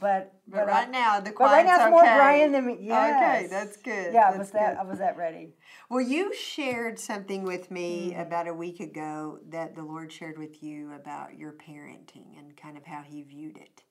But 0.00 0.32
But, 0.48 0.60
I- 0.60 0.64
right 0.64 0.90
now, 0.90 1.20
the 1.20 1.30
but 1.32 1.40
right 1.44 1.64
now 1.66 1.76
quiet's 1.76 1.84
it's 1.84 1.90
more. 1.90 2.02
Brian 2.02 2.52
than 2.52 2.66
me. 2.66 2.78
Yes. 2.80 3.42
Okay, 3.44 3.46
that's 3.50 3.76
good. 3.76 4.14
Yeah, 4.14 4.26
that's 4.30 4.38
was 4.38 4.50
that 4.52 4.74
good. 4.76 4.80
I 4.80 4.84
was 4.84 4.98
that 4.98 5.16
ready. 5.16 5.54
Well, 5.90 6.00
you 6.00 6.34
shared 6.34 6.98
something 6.98 7.44
with 7.44 7.70
me 7.70 8.12
Mm. 8.16 8.22
about 8.26 8.48
a 8.48 8.54
week 8.54 8.80
ago 8.80 9.38
that 9.50 9.74
the 9.76 9.82
Lord 9.82 10.10
shared 10.12 10.38
with 10.38 10.62
you 10.62 10.92
about 10.92 11.36
your 11.38 11.52
parenting 11.52 12.38
and 12.38 12.56
kind 12.56 12.76
of 12.76 12.84
how 12.86 13.02
He 13.02 13.22
viewed 13.22 13.56
it, 13.58 13.82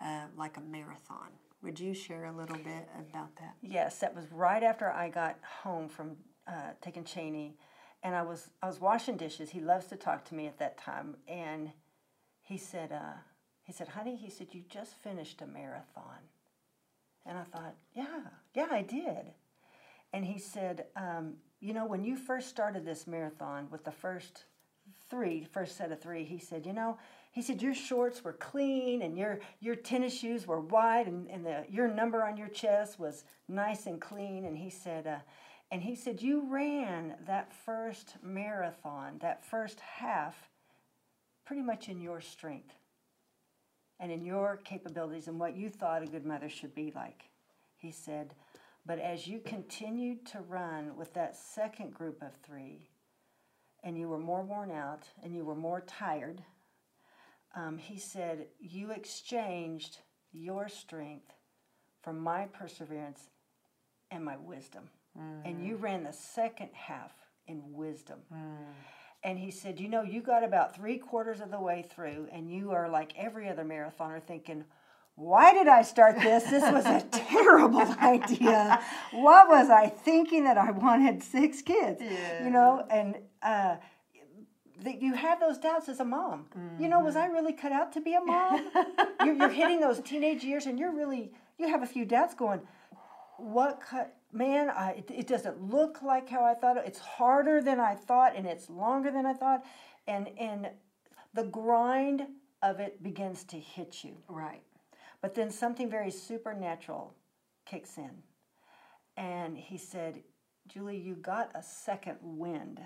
uh, 0.00 0.24
like 0.36 0.56
a 0.56 0.60
marathon. 0.62 1.30
Would 1.62 1.78
you 1.80 1.94
share 1.94 2.24
a 2.26 2.32
little 2.32 2.56
bit 2.56 2.88
about 2.98 3.34
that? 3.36 3.54
Yes, 3.62 3.98
that 4.00 4.14
was 4.14 4.30
right 4.32 4.62
after 4.62 4.90
I 4.92 5.08
got 5.08 5.36
home 5.62 5.88
from 5.88 6.16
uh, 6.48 6.72
taking 6.80 7.04
Cheney, 7.04 7.56
and 8.02 8.14
I 8.14 8.22
was 8.22 8.50
I 8.62 8.66
was 8.66 8.80
washing 8.80 9.16
dishes. 9.16 9.50
He 9.50 9.60
loves 9.60 9.86
to 9.86 9.96
talk 9.96 10.24
to 10.26 10.34
me 10.34 10.46
at 10.46 10.58
that 10.58 10.78
time, 10.78 11.16
and 11.28 11.70
he 12.42 12.56
said, 12.56 12.92
uh, 12.92 13.18
he 13.64 13.72
said, 13.72 13.88
honey, 13.88 14.16
he 14.16 14.30
said 14.30 14.48
you 14.52 14.62
just 14.68 14.94
finished 14.94 15.42
a 15.42 15.46
marathon, 15.46 16.20
and 17.26 17.36
I 17.38 17.42
thought, 17.44 17.74
yeah, 17.94 18.20
yeah, 18.54 18.68
I 18.70 18.82
did, 18.82 19.32
and 20.12 20.24
he 20.24 20.38
said, 20.38 20.86
um, 20.96 21.34
you 21.60 21.74
know, 21.74 21.86
when 21.86 22.04
you 22.04 22.16
first 22.16 22.48
started 22.48 22.84
this 22.84 23.06
marathon 23.06 23.68
with 23.70 23.84
the 23.84 23.92
first 23.92 24.44
three, 25.10 25.46
first 25.52 25.76
set 25.76 25.92
of 25.92 26.00
three, 26.00 26.24
he 26.24 26.38
said, 26.38 26.64
you 26.66 26.72
know, 26.72 26.98
he 27.32 27.42
said 27.42 27.62
your 27.62 27.74
shorts 27.74 28.24
were 28.24 28.32
clean 28.32 29.02
and 29.02 29.16
your 29.16 29.40
your 29.60 29.76
tennis 29.76 30.16
shoes 30.16 30.46
were 30.46 30.60
white 30.60 31.06
and, 31.06 31.28
and 31.30 31.44
the 31.44 31.64
your 31.68 31.88
number 31.88 32.24
on 32.24 32.36
your 32.36 32.48
chest 32.48 32.98
was 32.98 33.24
nice 33.48 33.86
and 33.86 34.00
clean. 34.00 34.44
And 34.44 34.56
he 34.56 34.70
said, 34.70 35.06
uh, 35.06 35.18
And 35.70 35.82
he 35.82 35.94
said, 35.94 36.22
You 36.22 36.50
ran 36.50 37.14
that 37.26 37.52
first 37.52 38.14
marathon, 38.22 39.18
that 39.20 39.44
first 39.44 39.80
half, 39.80 40.50
pretty 41.44 41.62
much 41.62 41.88
in 41.88 42.00
your 42.00 42.20
strength 42.20 42.74
and 44.00 44.12
in 44.12 44.24
your 44.24 44.58
capabilities 44.64 45.28
and 45.28 45.38
what 45.38 45.56
you 45.56 45.68
thought 45.68 46.02
a 46.02 46.06
good 46.06 46.24
mother 46.24 46.48
should 46.48 46.74
be 46.74 46.92
like. 46.94 47.24
He 47.76 47.90
said, 47.90 48.34
But 48.86 48.98
as 48.98 49.26
you 49.26 49.40
continued 49.40 50.26
to 50.26 50.40
run 50.40 50.96
with 50.96 51.14
that 51.14 51.36
second 51.36 51.94
group 51.94 52.22
of 52.22 52.34
three, 52.46 52.88
and 53.84 53.96
you 53.96 54.08
were 54.08 54.18
more 54.18 54.42
worn 54.42 54.70
out 54.70 55.04
and 55.22 55.34
you 55.34 55.44
were 55.44 55.54
more 55.54 55.82
tired, 55.82 56.42
um, 57.54 57.78
he 57.78 57.98
said, 57.98 58.46
You 58.58 58.90
exchanged 58.90 59.98
your 60.32 60.68
strength 60.68 61.32
for 62.02 62.12
my 62.12 62.46
perseverance 62.46 63.30
and 64.10 64.24
my 64.24 64.36
wisdom. 64.36 64.88
And 65.44 65.64
you 65.64 65.76
mm. 65.76 65.82
ran 65.82 66.04
the 66.04 66.12
second 66.12 66.70
half 66.72 67.12
in 67.46 67.62
wisdom. 67.72 68.18
Mm. 68.32 68.38
And 69.24 69.38
he 69.38 69.50
said, 69.50 69.80
You 69.80 69.88
know, 69.88 70.02
you 70.02 70.20
got 70.20 70.44
about 70.44 70.76
three 70.76 70.98
quarters 70.98 71.40
of 71.40 71.50
the 71.50 71.60
way 71.60 71.84
through, 71.88 72.28
and 72.32 72.50
you 72.50 72.70
are 72.70 72.88
like 72.88 73.12
every 73.16 73.48
other 73.48 73.64
marathoner 73.64 74.22
thinking, 74.22 74.64
why 75.18 75.52
did 75.52 75.66
I 75.66 75.82
start 75.82 76.14
this? 76.20 76.44
This 76.44 76.62
was 76.62 76.86
a 76.86 77.04
terrible 77.10 77.80
idea. 78.00 78.80
What 79.10 79.48
was 79.48 79.68
I 79.68 79.88
thinking 79.88 80.44
that 80.44 80.56
I 80.56 80.70
wanted 80.70 81.24
six 81.24 81.60
kids? 81.60 82.00
You 82.44 82.50
know, 82.50 82.86
and 82.88 83.16
uh, 83.42 83.76
that 84.84 85.02
you 85.02 85.14
have 85.14 85.40
those 85.40 85.58
doubts 85.58 85.88
as 85.88 85.98
a 85.98 86.04
mom. 86.04 86.46
You 86.80 86.88
know, 86.88 87.00
was 87.00 87.16
I 87.16 87.24
mm-hmm. 87.24 87.34
really 87.34 87.52
cut 87.52 87.72
out 87.72 87.92
to 87.94 88.00
be 88.00 88.14
a 88.14 88.20
mom? 88.20 88.70
you're, 89.24 89.34
you're 89.34 89.48
hitting 89.48 89.80
those 89.80 90.00
teenage 90.00 90.44
years, 90.44 90.66
and 90.66 90.78
you're 90.78 90.94
really 90.94 91.32
you 91.58 91.66
have 91.66 91.82
a 91.82 91.86
few 91.86 92.04
doubts 92.04 92.34
going. 92.34 92.60
What 93.38 93.80
cut? 93.80 94.14
Man, 94.32 94.68
I, 94.70 94.90
it, 94.92 95.10
it 95.10 95.26
doesn't 95.26 95.70
look 95.70 96.02
like 96.02 96.28
how 96.28 96.44
I 96.44 96.54
thought. 96.54 96.76
It's 96.76 96.98
harder 96.98 97.62
than 97.62 97.80
I 97.80 97.94
thought, 97.94 98.36
and 98.36 98.46
it's 98.46 98.68
longer 98.68 99.10
than 99.10 99.24
I 99.24 99.32
thought, 99.32 99.64
and 100.06 100.28
and 100.38 100.68
the 101.34 101.44
grind 101.44 102.26
of 102.62 102.80
it 102.80 103.02
begins 103.02 103.44
to 103.44 103.58
hit 103.58 104.04
you. 104.04 104.16
Right. 104.28 104.62
But 105.20 105.34
then 105.34 105.50
something 105.50 105.90
very 105.90 106.10
supernatural 106.10 107.14
kicks 107.66 107.98
in. 107.98 108.10
And 109.16 109.56
he 109.56 109.76
said, 109.76 110.22
Julie, 110.68 110.98
you 110.98 111.14
got 111.14 111.50
a 111.54 111.62
second 111.62 112.18
wind. 112.22 112.80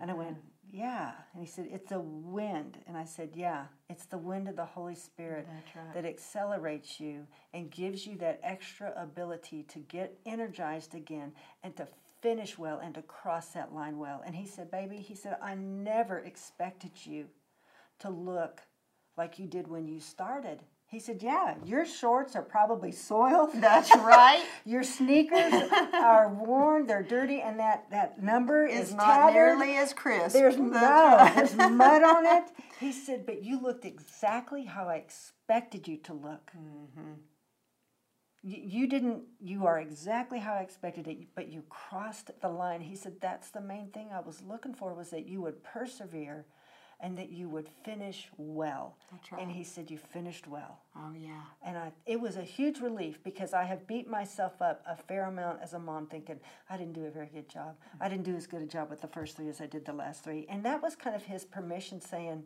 And 0.00 0.10
I 0.10 0.14
went, 0.14 0.36
mm. 0.36 0.40
Yeah. 0.70 1.12
And 1.32 1.42
he 1.42 1.48
said, 1.48 1.68
It's 1.70 1.92
a 1.92 2.00
wind. 2.00 2.78
And 2.86 2.96
I 2.96 3.04
said, 3.04 3.30
Yeah, 3.34 3.66
it's 3.88 4.06
the 4.06 4.18
wind 4.18 4.48
of 4.48 4.56
the 4.56 4.64
Holy 4.64 4.94
Spirit 4.94 5.46
right. 5.74 5.94
that 5.94 6.04
accelerates 6.04 7.00
you 7.00 7.26
and 7.54 7.70
gives 7.70 8.06
you 8.06 8.16
that 8.18 8.40
extra 8.42 8.92
ability 8.96 9.64
to 9.64 9.78
get 9.80 10.18
energized 10.26 10.94
again 10.94 11.32
and 11.62 11.76
to 11.76 11.86
finish 12.20 12.58
well 12.58 12.80
and 12.82 12.94
to 12.94 13.02
cross 13.02 13.48
that 13.48 13.74
line 13.74 13.98
well. 13.98 14.22
And 14.24 14.34
he 14.34 14.46
said, 14.46 14.70
Baby, 14.70 14.96
he 14.98 15.14
said, 15.14 15.36
I 15.42 15.54
never 15.54 16.18
expected 16.18 16.92
you 17.04 17.26
to 18.00 18.10
look 18.10 18.62
like 19.16 19.38
you 19.38 19.46
did 19.46 19.68
when 19.68 19.86
you 19.86 20.00
started. 20.00 20.60
He 20.88 21.00
said, 21.00 21.20
Yeah, 21.22 21.56
your 21.64 21.84
shorts 21.84 22.36
are 22.36 22.42
probably 22.42 22.92
soiled. 22.92 23.50
That's 23.54 23.94
right. 23.96 24.44
Your 24.64 24.82
sneakers 24.84 25.52
are 25.92 26.28
worn, 26.28 26.86
they're 26.86 27.02
dirty, 27.02 27.40
and 27.40 27.58
that, 27.58 27.90
that 27.90 28.22
number 28.22 28.66
is 28.66 28.90
It's 28.90 28.92
not 28.92 29.06
tattered. 29.06 29.58
nearly 29.58 29.76
as 29.76 29.92
crisp. 29.92 30.32
There's 30.32 30.56
no, 30.56 30.70
right. 30.70 31.32
there's 31.34 31.56
mud 31.56 32.02
on 32.02 32.26
it. 32.38 32.44
He 32.78 32.92
said, 32.92 33.26
but 33.26 33.42
you 33.42 33.60
looked 33.60 33.84
exactly 33.84 34.64
how 34.64 34.88
I 34.88 34.96
expected 34.96 35.88
you 35.88 35.96
to 35.98 36.12
look. 36.12 36.52
Mm-hmm. 36.56 37.12
You, 38.42 38.62
you 38.62 38.86
didn't, 38.86 39.24
you 39.40 39.66
are 39.66 39.80
exactly 39.80 40.38
how 40.38 40.54
I 40.54 40.60
expected 40.60 41.08
it, 41.08 41.18
but 41.34 41.48
you 41.48 41.64
crossed 41.68 42.30
the 42.40 42.48
line. 42.48 42.80
He 42.80 42.94
said, 42.94 43.14
that's 43.20 43.50
the 43.50 43.60
main 43.60 43.88
thing 43.90 44.10
I 44.12 44.20
was 44.20 44.40
looking 44.42 44.74
for 44.74 44.94
was 44.94 45.10
that 45.10 45.26
you 45.26 45.42
would 45.42 45.64
persevere 45.64 46.46
and 47.00 47.16
that 47.18 47.30
you 47.30 47.48
would 47.48 47.68
finish 47.84 48.28
well. 48.38 48.96
That's 49.10 49.40
And 49.40 49.50
he 49.50 49.64
said, 49.64 49.90
you 49.90 49.98
finished 49.98 50.46
well. 50.46 50.80
Oh 50.96 51.12
yeah. 51.14 51.42
And 51.62 51.76
I, 51.76 51.92
it 52.06 52.18
was 52.20 52.36
a 52.36 52.42
huge 52.42 52.80
relief 52.80 53.22
because 53.22 53.52
I 53.52 53.64
have 53.64 53.86
beat 53.86 54.08
myself 54.08 54.62
up 54.62 54.82
a 54.88 54.96
fair 54.96 55.26
amount 55.26 55.60
as 55.62 55.74
a 55.74 55.78
mom, 55.78 56.06
thinking 56.06 56.40
I 56.70 56.76
didn't 56.76 56.94
do 56.94 57.04
a 57.04 57.10
very 57.10 57.26
good 57.32 57.48
job. 57.50 57.76
Mm-hmm. 57.78 58.02
I 58.02 58.08
didn't 58.08 58.24
do 58.24 58.34
as 58.34 58.46
good 58.46 58.62
a 58.62 58.66
job 58.66 58.88
with 58.88 59.02
the 59.02 59.08
first 59.08 59.36
three 59.36 59.48
as 59.48 59.60
I 59.60 59.66
did 59.66 59.84
the 59.84 59.92
last 59.92 60.24
three. 60.24 60.46
And 60.48 60.64
that 60.64 60.82
was 60.82 60.96
kind 60.96 61.14
of 61.14 61.24
his 61.24 61.44
permission 61.44 62.00
saying, 62.00 62.44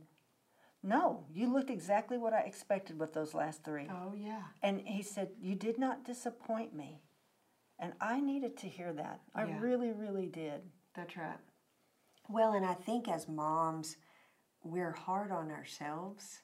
No, 0.83 1.25
you 1.33 1.52
looked 1.52 1.71
exactly 1.71 2.19
what 2.19 2.33
I 2.33 2.40
expected 2.40 2.99
with 2.99 3.12
those 3.14 3.35
last 3.35 3.62
three. 3.62 3.87
Oh 3.88 4.14
yeah. 4.16 4.42
And 4.62 4.80
he 4.85 5.02
said, 5.02 5.28
You 5.40 5.54
did 5.54 5.78
not 5.78 6.04
disappoint 6.04 6.75
me. 6.75 7.02
And 7.78 7.92
I 8.00 8.21
needed 8.21 8.57
to 8.59 8.66
hear 8.69 8.92
that. 8.95 9.21
I 9.35 9.45
Yeah. 9.45 9.61
really, 9.61 9.92
really 9.92 10.26
did. 10.26 10.62
That's 10.95 11.16
right. 11.16 11.38
Well, 12.28 12.52
and 12.52 12.66
I 12.66 12.75
think 12.75 13.09
as 13.09 13.28
moms, 13.28 13.97
we're 14.62 14.93
hard 14.93 15.31
on 15.31 15.50
ourselves. 15.50 16.40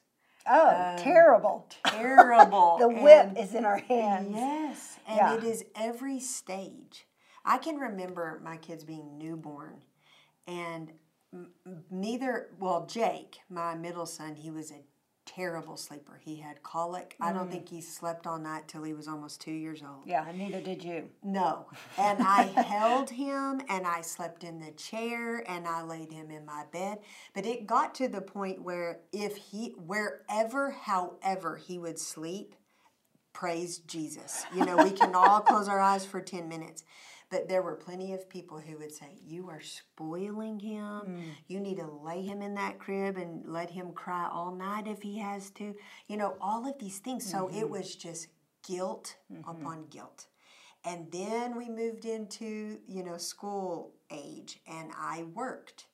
Oh, 0.49 0.69
um, 0.69 0.97
terrible. 1.03 1.67
Terrible. 1.85 2.77
The 2.79 2.87
whip 2.87 3.27
And- 3.27 3.37
is 3.37 3.53
in 3.53 3.65
our 3.65 3.77
hands. 3.79 4.31
Yes, 4.33 4.99
and 5.07 5.17
Yeah. 5.17 5.35
it 5.35 5.43
is 5.43 5.65
every 5.75 6.19
stage. 6.19 7.05
I 7.45 7.57
can 7.57 7.75
remember 7.77 8.39
my 8.43 8.57
kids 8.57 8.83
being 8.83 9.17
newborn, 9.17 9.81
and 10.47 10.91
neither, 11.91 12.49
well, 12.59 12.85
Jake, 12.85 13.39
my 13.49 13.75
middle 13.75 14.05
son, 14.05 14.35
he 14.35 14.51
was 14.51 14.71
a 14.71 14.81
terrible 15.27 15.77
sleeper. 15.77 16.19
He 16.23 16.37
had 16.37 16.63
colic. 16.63 17.15
I 17.21 17.31
don't 17.31 17.51
think 17.51 17.65
mm. 17.65 17.69
he 17.69 17.81
slept 17.81 18.25
all 18.25 18.39
night 18.39 18.67
till 18.67 18.83
he 18.83 18.93
was 18.93 19.07
almost 19.07 19.41
two 19.41 19.51
years 19.51 19.83
old. 19.83 20.01
Yeah, 20.05 20.27
and 20.27 20.39
neither 20.39 20.61
did 20.61 20.83
you. 20.83 21.09
No. 21.23 21.67
And 21.97 22.23
I 22.23 22.43
held 22.43 23.09
him 23.09 23.61
and 23.69 23.85
I 23.85 24.01
slept 24.01 24.43
in 24.43 24.59
the 24.59 24.71
chair 24.71 25.43
and 25.47 25.67
I 25.67 25.83
laid 25.83 26.11
him 26.11 26.31
in 26.31 26.45
my 26.45 26.63
bed. 26.71 26.99
But 27.35 27.45
it 27.45 27.67
got 27.67 27.93
to 27.95 28.07
the 28.07 28.21
point 28.21 28.63
where 28.63 29.01
if 29.11 29.37
he, 29.37 29.75
wherever, 29.85 30.71
however, 30.71 31.57
he 31.57 31.77
would 31.77 31.99
sleep, 31.99 32.55
praise 33.33 33.79
Jesus. 33.79 34.45
You 34.55 34.65
know, 34.65 34.77
we 34.77 34.91
can 34.91 35.13
all 35.13 35.41
close 35.41 35.67
our 35.67 35.79
eyes 35.79 36.05
for 36.05 36.21
10 36.21 36.49
minutes. 36.49 36.83
But 37.29 37.49
there 37.49 37.61
were 37.61 37.75
plenty 37.75 38.13
of 38.13 38.29
people 38.29 38.59
who 38.59 38.77
would 38.77 38.91
say, 38.91 39.19
You 39.25 39.49
are 39.49 39.61
spoiling 39.61 40.59
him. 40.59 41.01
Mm. 41.05 41.23
You 41.47 41.59
need 41.59 41.77
to 41.77 41.87
lay 41.87 42.21
him 42.21 42.41
in 42.41 42.55
that 42.55 42.79
crib 42.79 43.17
and 43.17 43.45
let 43.45 43.69
him 43.69 43.91
cry 43.91 44.29
all 44.31 44.53
night 44.53 44.87
if 44.87 45.01
he 45.01 45.19
has 45.19 45.49
to. 45.51 45.75
You 46.07 46.17
know, 46.17 46.37
all 46.39 46.67
of 46.67 46.79
these 46.79 46.99
things. 46.99 47.29
So 47.29 47.47
it 47.47 47.55
mm-hmm. 47.55 47.71
was 47.71 47.95
just 47.95 48.27
guilt 48.65 49.15
mm-hmm. 49.31 49.49
upon 49.49 49.87
guilt. 49.89 50.27
And 50.85 51.11
then 51.11 51.57
we 51.57 51.67
moved 51.67 52.05
into, 52.05 52.79
you 52.87 53.03
know, 53.03 53.17
school 53.17 53.93
age 54.09 54.61
and 54.67 54.91
I 54.97 55.23
worked. 55.33 55.87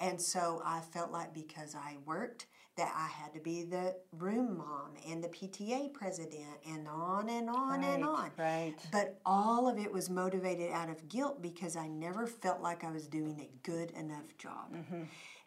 And 0.00 0.20
so 0.20 0.60
I 0.64 0.80
felt 0.80 1.12
like 1.12 1.32
because 1.32 1.76
I 1.76 1.98
worked, 2.04 2.46
that 2.76 2.92
I 2.96 3.06
had 3.08 3.34
to 3.34 3.40
be 3.40 3.64
the 3.64 3.94
room 4.12 4.56
mom 4.56 4.92
and 5.06 5.22
the 5.22 5.28
PTA 5.28 5.92
president 5.92 6.56
and 6.66 6.88
on 6.88 7.28
and 7.28 7.50
on 7.50 7.84
and 7.84 8.02
on. 8.04 8.30
right. 8.38 8.74
But 8.90 9.20
all 9.26 9.68
of 9.68 9.78
it 9.78 9.92
was 9.92 10.08
motivated 10.08 10.70
out 10.72 10.88
of 10.88 11.06
guilt 11.08 11.42
because 11.42 11.76
I 11.76 11.88
never 11.88 12.26
felt 12.26 12.62
like 12.62 12.82
I 12.82 12.90
was 12.90 13.06
doing 13.06 13.38
a 13.40 13.66
good 13.68 13.90
enough 13.90 14.36
job. 14.38 14.72
Mm-hmm. 14.74 15.02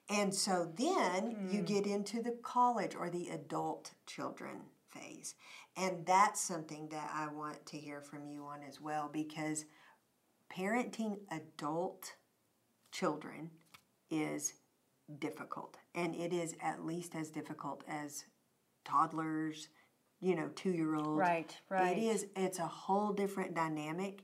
And 0.10 0.34
so 0.34 0.72
then 0.78 1.50
you 1.52 1.62
Mm. 1.62 1.66
get 1.66 1.88
into 1.88 2.22
the 2.22 2.38
college 2.44 2.94
or 2.94 3.10
the 3.10 3.30
adult 3.30 3.92
children 4.06 4.62
phase. 4.92 5.34
And 5.76 6.06
that's 6.06 6.40
something 6.40 6.88
that 6.90 7.10
I 7.12 7.28
want 7.28 7.66
to 7.66 7.78
hear 7.78 8.02
from 8.02 8.28
you 8.28 8.46
on 8.46 8.62
as 8.62 8.80
well 8.80 9.10
because 9.12 9.66
parenting 10.56 11.18
adult 11.32 12.14
children 12.92 13.50
is 14.12 14.54
difficult. 15.20 15.78
And 15.96 16.16
it 16.16 16.34
is 16.34 16.56
at 16.62 16.86
least 16.86 17.16
as 17.16 17.30
difficult 17.30 17.84
as 17.88 18.26
toddlers, 18.84 19.70
you 20.20 20.36
know, 20.36 20.50
two 20.56 20.72
year 20.72 20.96
old 20.96 21.18
Right, 21.18 21.56
right. 21.70 21.98
It 21.98 22.02
is, 22.02 22.28
it's 22.36 22.60
a 22.60 22.68
whole 22.68 23.14
different 23.14 23.56
dynamic. 23.56 24.24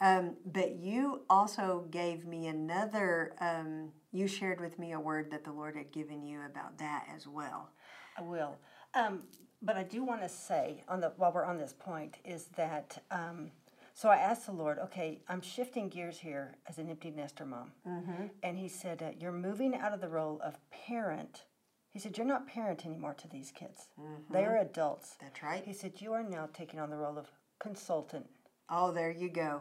Um, 0.00 0.36
but 0.44 0.76
you 0.76 1.22
also 1.30 1.86
gave 1.90 2.26
me 2.26 2.48
another, 2.48 3.34
um, 3.40 3.92
you 4.10 4.26
shared 4.26 4.60
with 4.60 4.78
me 4.78 4.92
a 4.92 5.00
word 5.00 5.30
that 5.30 5.44
the 5.44 5.52
Lord 5.52 5.76
had 5.76 5.92
given 5.92 6.24
you 6.24 6.40
about 6.44 6.78
that 6.78 7.06
as 7.14 7.26
well. 7.26 7.70
I 8.18 8.22
will. 8.22 8.56
Um, 8.94 9.22
but 9.62 9.76
I 9.76 9.84
do 9.84 10.02
want 10.02 10.22
to 10.22 10.28
say, 10.28 10.82
on 10.88 11.00
the 11.00 11.12
while 11.16 11.32
we're 11.32 11.44
on 11.44 11.56
this 11.56 11.72
point, 11.72 12.16
is 12.24 12.46
that 12.56 13.02
um, 13.12 13.52
so 13.94 14.08
I 14.08 14.16
asked 14.16 14.46
the 14.46 14.52
Lord, 14.52 14.78
okay, 14.78 15.20
I'm 15.28 15.40
shifting 15.40 15.88
gears 15.88 16.18
here 16.18 16.54
as 16.68 16.78
an 16.78 16.88
empty 16.88 17.10
nester 17.10 17.44
mom, 17.44 17.72
mm-hmm. 17.86 18.26
and 18.42 18.58
He 18.58 18.68
said, 18.68 19.02
uh, 19.02 19.10
you're 19.18 19.32
moving 19.32 19.74
out 19.74 19.92
of 19.92 20.00
the 20.00 20.08
role 20.08 20.40
of 20.42 20.58
parent. 20.70 21.44
He 21.90 21.98
said, 21.98 22.16
you're 22.16 22.26
not 22.26 22.46
parent 22.48 22.86
anymore 22.86 23.14
to 23.14 23.28
these 23.28 23.50
kids. 23.50 23.88
They 24.30 24.44
are 24.44 24.56
adults. 24.56 25.16
That's 25.20 25.42
right. 25.42 25.62
He 25.64 25.74
said, 25.74 25.92
you 26.00 26.14
are 26.14 26.22
now 26.22 26.48
taking 26.54 26.80
on 26.80 26.88
the 26.88 26.96
role 26.96 27.18
of 27.18 27.26
consultant. 27.60 28.26
Oh, 28.70 28.92
there 28.92 29.10
you 29.10 29.28
go. 29.28 29.60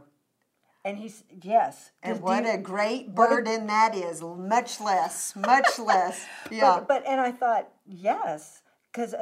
And 0.86 0.98
he's 0.98 1.24
yes. 1.44 1.92
And 2.02 2.22
what 2.22 2.46
you- 2.46 2.52
a 2.54 2.58
great 2.58 3.10
what 3.10 3.32
a- 3.32 3.36
burden 3.36 3.68
that 3.68 3.94
is. 3.96 4.22
Much 4.22 4.80
less, 4.82 5.36
much 5.36 5.78
less. 5.78 6.26
Yeah. 6.52 6.78
But, 6.80 6.88
but 6.88 7.06
and 7.08 7.22
I 7.22 7.32
thought, 7.32 7.70
yes, 7.86 8.62
because 8.92 9.14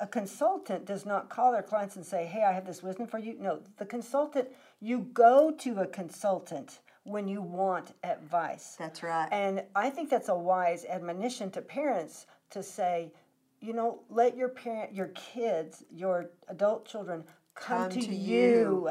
a 0.00 0.06
consultant 0.06 0.86
does 0.86 1.04
not 1.04 1.28
call 1.28 1.52
their 1.52 1.62
clients 1.62 1.96
and 1.96 2.06
say, 2.06 2.24
"Hey, 2.26 2.44
I 2.44 2.52
have 2.52 2.66
this 2.66 2.82
wisdom 2.82 3.06
for 3.06 3.18
you." 3.18 3.36
No, 3.38 3.60
the 3.76 3.86
consultant 3.86 4.48
you 4.80 5.00
go 5.12 5.50
to 5.50 5.80
a 5.80 5.86
consultant 5.86 6.80
when 7.04 7.26
you 7.26 7.42
want 7.42 7.94
advice. 8.04 8.76
That's 8.78 9.02
right. 9.02 9.28
And 9.32 9.64
I 9.74 9.90
think 9.90 10.10
that's 10.10 10.28
a 10.28 10.34
wise 10.34 10.84
admonition 10.84 11.50
to 11.52 11.62
parents 11.62 12.26
to 12.50 12.62
say, 12.62 13.12
you 13.60 13.72
know, 13.72 14.00
let 14.10 14.36
your 14.36 14.48
parent, 14.48 14.94
your 14.94 15.08
kids, 15.08 15.84
your 15.90 16.30
adult 16.48 16.86
children 16.86 17.24
come, 17.54 17.90
come 17.90 17.90
to, 17.90 18.00
to 18.00 18.14
you. 18.14 18.38
you. 18.38 18.90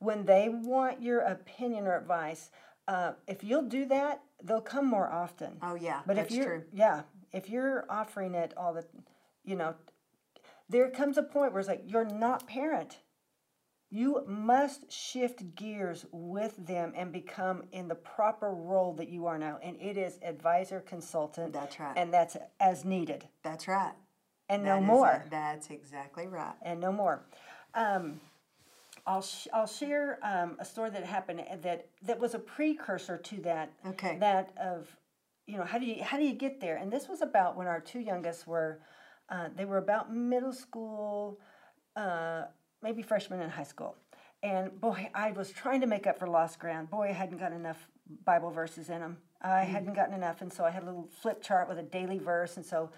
when 0.00 0.24
they 0.26 0.48
want 0.48 1.00
your 1.02 1.20
opinion 1.20 1.86
or 1.86 1.96
advice. 1.96 2.50
Uh, 2.86 3.12
if 3.26 3.42
you'll 3.44 3.68
do 3.68 3.84
that, 3.86 4.22
they'll 4.42 4.60
come 4.60 4.86
more 4.86 5.10
often. 5.10 5.56
Oh 5.62 5.74
yeah, 5.74 6.00
but 6.06 6.18
if 6.18 6.30
you're, 6.30 6.44
true. 6.44 6.64
Yeah, 6.72 7.02
if 7.32 7.48
you're 7.50 7.84
offering 7.90 8.34
it 8.34 8.54
all 8.56 8.72
the, 8.72 8.84
you 9.48 9.56
know, 9.56 9.74
there 10.68 10.90
comes 10.90 11.16
a 11.16 11.22
point 11.22 11.52
where 11.52 11.60
it's 11.60 11.68
like 11.68 11.84
you're 11.86 12.04
not 12.04 12.46
parent. 12.46 12.98
You 13.90 14.22
must 14.26 14.92
shift 14.92 15.54
gears 15.54 16.04
with 16.12 16.54
them 16.66 16.92
and 16.94 17.10
become 17.10 17.62
in 17.72 17.88
the 17.88 17.94
proper 17.94 18.50
role 18.50 18.92
that 18.96 19.08
you 19.08 19.24
are 19.24 19.38
now. 19.38 19.58
And 19.62 19.80
it 19.80 19.96
is 19.96 20.18
advisor 20.22 20.80
consultant. 20.80 21.54
That's 21.54 21.80
right. 21.80 21.96
And 21.96 22.12
that's 22.12 22.36
as 22.60 22.84
needed. 22.84 23.26
That's 23.42 23.66
right. 23.66 23.94
And 24.50 24.66
that 24.66 24.80
no 24.80 24.86
more. 24.86 25.24
A, 25.26 25.30
that's 25.30 25.70
exactly 25.70 26.26
right. 26.26 26.52
And 26.60 26.80
no 26.80 26.92
more. 26.92 27.24
Um, 27.72 28.20
I'll, 29.06 29.22
sh- 29.22 29.48
I'll 29.54 29.66
share 29.66 30.18
um, 30.22 30.56
a 30.58 30.66
story 30.66 30.90
that 30.90 31.04
happened 31.04 31.42
that, 31.62 31.86
that 32.02 32.20
was 32.20 32.34
a 32.34 32.38
precursor 32.38 33.16
to 33.16 33.36
that. 33.40 33.72
Okay. 33.86 34.18
That 34.18 34.52
of, 34.60 34.94
you 35.46 35.56
know, 35.56 35.64
how 35.64 35.78
do 35.78 35.86
you 35.86 36.04
how 36.04 36.18
do 36.18 36.24
you 36.24 36.34
get 36.34 36.60
there? 36.60 36.76
And 36.76 36.92
this 36.92 37.08
was 37.08 37.22
about 37.22 37.56
when 37.56 37.66
our 37.66 37.80
two 37.80 38.00
youngest 38.00 38.46
were, 38.46 38.82
uh, 39.30 39.48
they 39.56 39.64
were 39.64 39.78
about 39.78 40.14
middle 40.14 40.52
school, 40.52 41.38
uh, 41.96 42.44
maybe 42.82 43.02
freshman 43.02 43.40
in 43.40 43.50
high 43.50 43.64
school. 43.64 43.96
And 44.42 44.80
boy, 44.80 45.10
I 45.14 45.32
was 45.32 45.50
trying 45.50 45.80
to 45.80 45.86
make 45.86 46.06
up 46.06 46.18
for 46.18 46.28
lost 46.28 46.58
ground. 46.58 46.90
Boy, 46.90 47.08
I 47.08 47.12
hadn't 47.12 47.38
got 47.38 47.52
enough 47.52 47.88
Bible 48.24 48.50
verses 48.50 48.88
in 48.88 49.00
them. 49.00 49.18
I 49.42 49.64
mm. 49.64 49.66
hadn't 49.66 49.94
gotten 49.94 50.14
enough, 50.14 50.40
and 50.40 50.52
so 50.52 50.64
I 50.64 50.70
had 50.70 50.82
a 50.82 50.86
little 50.86 51.08
flip 51.20 51.42
chart 51.42 51.68
with 51.68 51.78
a 51.78 51.82
daily 51.82 52.18
verse, 52.18 52.56
and 52.56 52.64
so 52.64 52.90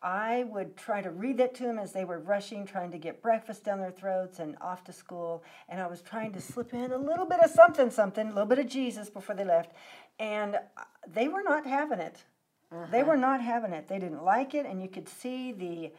I 0.00 0.44
would 0.44 0.76
try 0.76 1.02
to 1.02 1.10
read 1.10 1.38
that 1.38 1.54
to 1.56 1.64
them 1.64 1.78
as 1.78 1.92
they 1.92 2.04
were 2.04 2.20
rushing, 2.20 2.64
trying 2.64 2.92
to 2.92 2.98
get 2.98 3.20
breakfast 3.20 3.64
down 3.64 3.80
their 3.80 3.90
throats 3.90 4.38
and 4.38 4.56
off 4.60 4.84
to 4.84 4.92
school. 4.92 5.42
And 5.68 5.80
I 5.80 5.88
was 5.88 6.02
trying 6.02 6.32
to 6.34 6.40
slip 6.40 6.72
in 6.72 6.92
a 6.92 6.98
little 6.98 7.26
bit 7.26 7.40
of 7.40 7.50
something, 7.50 7.90
something, 7.90 8.26
a 8.26 8.30
little 8.30 8.46
bit 8.46 8.60
of 8.60 8.68
Jesus 8.68 9.10
before 9.10 9.34
they 9.34 9.44
left. 9.44 9.72
And 10.20 10.54
uh, 10.54 10.84
they 11.06 11.26
were 11.26 11.42
not 11.42 11.66
having 11.66 11.98
it. 11.98 12.22
Uh-huh. 12.72 12.86
They 12.90 13.02
were 13.02 13.16
not 13.16 13.40
having 13.40 13.72
it. 13.72 13.88
They 13.88 13.98
didn't 13.98 14.24
like 14.24 14.54
it, 14.54 14.66
and 14.66 14.82
you 14.82 14.88
could 14.88 15.08
see 15.08 15.52
the 15.52 15.92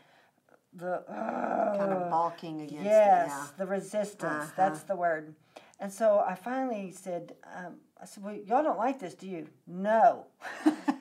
the 0.74 1.02
uh, 1.12 1.78
kind 1.78 1.92
of 1.92 2.12
balking 2.12 2.62
against 2.62 2.86
yes, 2.86 3.28
it. 3.28 3.32
Yeah. 3.32 3.48
the 3.58 3.66
resistance. 3.66 4.24
Uh-huh. 4.24 4.52
That's 4.56 4.84
the 4.84 4.96
word. 4.96 5.34
And 5.80 5.92
so 5.92 6.24
I 6.28 6.36
finally 6.36 6.92
said, 6.92 7.34
um, 7.56 7.78
I 8.00 8.06
said, 8.06 8.24
well, 8.24 8.36
y'all 8.36 8.62
don't 8.62 8.78
like 8.78 9.00
this, 9.00 9.16
do 9.16 9.28
you? 9.28 9.48
No. 9.66 10.28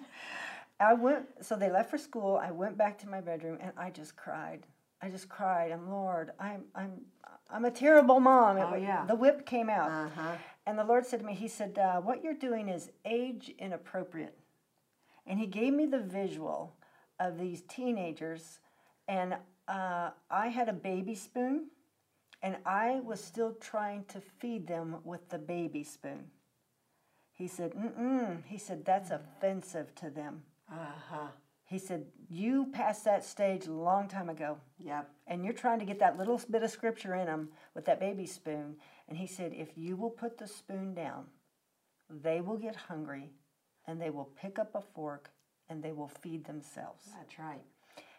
I 0.80 0.94
went, 0.94 1.26
so 1.44 1.54
they 1.56 1.70
left 1.70 1.90
for 1.90 1.98
school. 1.98 2.40
I 2.42 2.50
went 2.50 2.78
back 2.78 2.98
to 3.00 3.08
my 3.08 3.20
bedroom 3.20 3.58
and 3.60 3.72
I 3.76 3.90
just 3.90 4.16
cried. 4.16 4.66
I 5.02 5.08
just 5.08 5.28
cried. 5.28 5.70
I'm 5.70 5.90
Lord. 5.90 6.32
I'm 6.40 6.64
I'm 6.74 7.00
I'm 7.50 7.64
a 7.64 7.70
terrible 7.70 8.20
mom. 8.20 8.58
Oh, 8.58 8.74
yeah. 8.76 9.04
The 9.06 9.14
whip 9.14 9.46
came 9.46 9.70
out, 9.70 9.90
uh-huh. 9.90 10.36
and 10.66 10.78
the 10.78 10.84
Lord 10.84 11.06
said 11.06 11.20
to 11.20 11.26
me, 11.26 11.34
He 11.34 11.48
said, 11.48 11.78
uh, 11.78 12.00
"What 12.00 12.22
you're 12.22 12.34
doing 12.34 12.68
is 12.68 12.90
age 13.04 13.52
inappropriate," 13.58 14.36
and 15.28 15.38
He 15.38 15.46
gave 15.46 15.72
me 15.72 15.86
the 15.86 16.00
visual 16.00 16.74
of 17.20 17.38
these 17.38 17.62
teenagers, 17.62 18.58
and 19.06 19.36
uh, 19.68 20.10
I 20.30 20.48
had 20.48 20.68
a 20.68 20.72
baby 20.72 21.14
spoon, 21.14 21.66
and 22.42 22.56
I 22.64 23.00
was 23.04 23.22
still 23.22 23.54
trying 23.60 24.04
to 24.06 24.20
feed 24.20 24.66
them 24.66 24.96
with 25.04 25.28
the 25.28 25.38
baby 25.38 25.84
spoon. 25.84 26.24
He 27.32 27.46
said, 27.46 27.72
Mm-mm. 27.74 28.42
He 28.46 28.58
said, 28.58 28.84
that's 28.84 29.10
offensive 29.10 29.94
to 29.96 30.10
them. 30.10 30.42
Uh-huh. 30.70 31.28
He 31.68 31.78
said, 31.78 32.06
You 32.28 32.66
passed 32.72 33.04
that 33.04 33.24
stage 33.24 33.66
a 33.66 33.72
long 33.72 34.08
time 34.08 34.28
ago. 34.28 34.58
Yep. 34.78 35.10
And 35.26 35.44
you're 35.44 35.52
trying 35.52 35.78
to 35.80 35.84
get 35.84 35.98
that 36.00 36.18
little 36.18 36.40
bit 36.50 36.62
of 36.62 36.70
scripture 36.70 37.14
in 37.14 37.26
them 37.26 37.50
with 37.74 37.84
that 37.84 38.00
baby 38.00 38.26
spoon. 38.26 38.76
And 39.08 39.18
he 39.18 39.26
said, 39.26 39.52
If 39.54 39.76
you 39.76 39.94
will 39.94 40.10
put 40.10 40.38
the 40.38 40.48
spoon 40.48 40.94
down, 40.94 41.26
they 42.10 42.40
will 42.40 42.56
get 42.56 42.74
hungry 42.74 43.30
and 43.88 44.00
they 44.00 44.10
will 44.10 44.30
pick 44.40 44.58
up 44.58 44.74
a 44.74 44.82
fork 44.94 45.30
and 45.68 45.82
they 45.82 45.92
will 45.92 46.12
feed 46.22 46.44
themselves. 46.44 47.06
That's 47.16 47.38
right. 47.38 47.64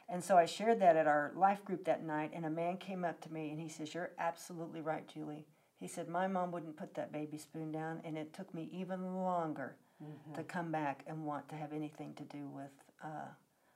And 0.10 0.24
so 0.24 0.38
I 0.38 0.46
shared 0.46 0.82
that 0.82 0.98
at 0.98 1.08
our 1.08 1.32
life 1.36 1.64
group 1.64 1.86
that 1.86 2.04
night, 2.04 2.32
and 2.34 2.46
a 2.46 2.50
man 2.50 2.78
came 2.78 3.06
up 3.06 3.22
to 3.22 3.32
me 3.32 3.52
and 3.52 3.60
he 3.60 3.70
says, 3.70 3.94
You're 3.94 4.12
absolutely 4.18 4.82
right, 4.82 5.08
Julie. 5.08 5.46
He 5.80 5.88
said, 5.88 6.10
My 6.10 6.28
mom 6.28 6.52
wouldn't 6.52 6.78
put 6.78 6.96
that 6.96 7.14
baby 7.14 7.38
spoon 7.38 7.72
down, 7.72 8.02
and 8.04 8.18
it 8.18 8.34
took 8.34 8.54
me 8.54 8.70
even 8.74 9.16
longer 9.18 9.78
mm-hmm. 10.04 10.34
to 10.34 10.44
come 10.44 10.72
back 10.72 11.04
and 11.08 11.26
want 11.26 11.48
to 11.50 11.56
have 11.56 11.74
anything 11.74 12.16
to 12.16 12.24
do 12.24 12.50
with 12.50 12.72
uh, 13.04 13.30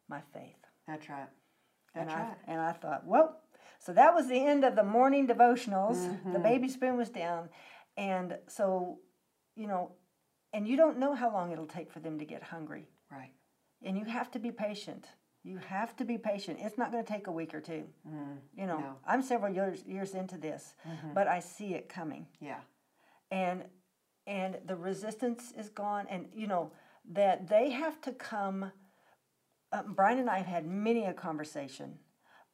my 0.10 0.22
faith. 0.34 0.58
That's 0.88 1.08
right. 1.08 1.30
That's 1.94 2.12
and 2.12 2.20
right. 2.20 2.36
I, 2.48 2.52
and 2.52 2.62
I 2.62 2.72
thought, 2.72 3.06
well, 3.06 3.40
so 3.80 3.94
that 3.94 4.16
was 4.16 4.28
the 4.28 4.44
end 4.44 4.64
of 4.64 4.76
the 4.76 4.84
morning 4.84 5.28
devotionals. 5.28 5.98
Mm-hmm. 5.98 6.34
The 6.34 6.40
baby 6.40 6.68
spoon 6.68 6.98
was 6.98 7.10
down. 7.10 7.50
And 7.96 8.38
so, 8.48 9.00
you 9.56 9.68
know, 9.68 9.92
and 10.54 10.68
you 10.68 10.78
don't 10.78 11.00
know 11.00 11.14
how 11.14 11.32
long 11.32 11.52
it'll 11.52 11.66
take 11.66 11.92
for 11.92 12.00
them 12.00 12.20
to 12.20 12.26
get 12.26 12.44
hungry. 12.44 12.88
Right. 13.12 13.32
And 13.84 13.98
you 13.98 14.06
have 14.06 14.32
to 14.32 14.40
be 14.40 14.52
patient. 14.52 15.06
You 15.44 15.58
have 15.58 15.96
to 15.98 16.06
be 16.06 16.18
patient. 16.18 16.60
It's 16.62 16.78
not 16.78 16.92
going 16.92 17.04
to 17.04 17.12
take 17.12 17.28
a 17.28 17.32
week 17.32 17.54
or 17.54 17.60
two. 17.60 17.84
Mm, 18.08 18.38
you 18.56 18.66
know, 18.66 18.80
no. 18.80 18.96
I'm 19.06 19.22
several 19.22 19.54
years 19.54 19.84
years 19.86 20.14
into 20.14 20.38
this, 20.38 20.76
mm-hmm. 20.88 21.14
but 21.14 21.28
I 21.28 21.40
see 21.40 21.74
it 21.74 21.90
coming. 21.90 22.28
Yeah. 22.40 22.62
And 23.30 23.66
and 24.26 24.60
the 24.66 24.76
resistance 24.78 25.52
is 25.58 25.68
gone 25.68 26.08
and 26.10 26.28
you 26.34 26.48
know 26.48 26.72
that 27.12 27.50
they 27.50 27.72
have 27.72 28.00
to 28.02 28.14
come 28.14 28.72
um, 29.74 29.94
Brian 29.96 30.20
and 30.20 30.30
I 30.30 30.38
have 30.38 30.46
had 30.46 30.66
many 30.66 31.06
a 31.06 31.14
conversation 31.14 31.98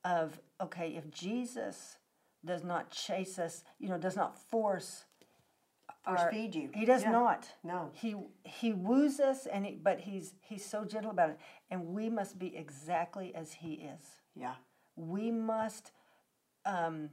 of 0.04 0.40
okay, 0.62 0.96
if 0.96 1.12
Jesus 1.12 1.98
does 2.46 2.64
not 2.64 2.90
chase 2.90 3.38
us, 3.38 3.64
you 3.80 3.90
know, 3.90 3.98
does 3.98 4.16
not 4.16 4.38
force 4.50 5.06
our, 6.18 6.32
feed 6.32 6.56
you. 6.56 6.70
He 6.74 6.86
does 6.86 7.04
yeah. 7.04 7.12
not. 7.12 7.48
No. 7.64 7.90
He 7.94 8.16
he 8.44 8.74
woos 8.74 9.20
us, 9.20 9.46
and 9.46 9.66
he, 9.66 9.72
but 9.82 10.00
he's 10.00 10.34
he's 10.42 10.66
so 10.66 10.86
gentle 10.86 11.12
about 11.12 11.32
it, 11.32 11.40
and 11.70 11.88
we 11.88 12.10
must 12.10 12.40
be 12.40 12.56
exactly 12.56 13.34
as 13.36 13.54
he 13.54 13.74
is. 13.74 14.02
Yeah. 14.36 14.56
We 14.96 15.32
must. 15.32 15.92
Um, 16.66 17.10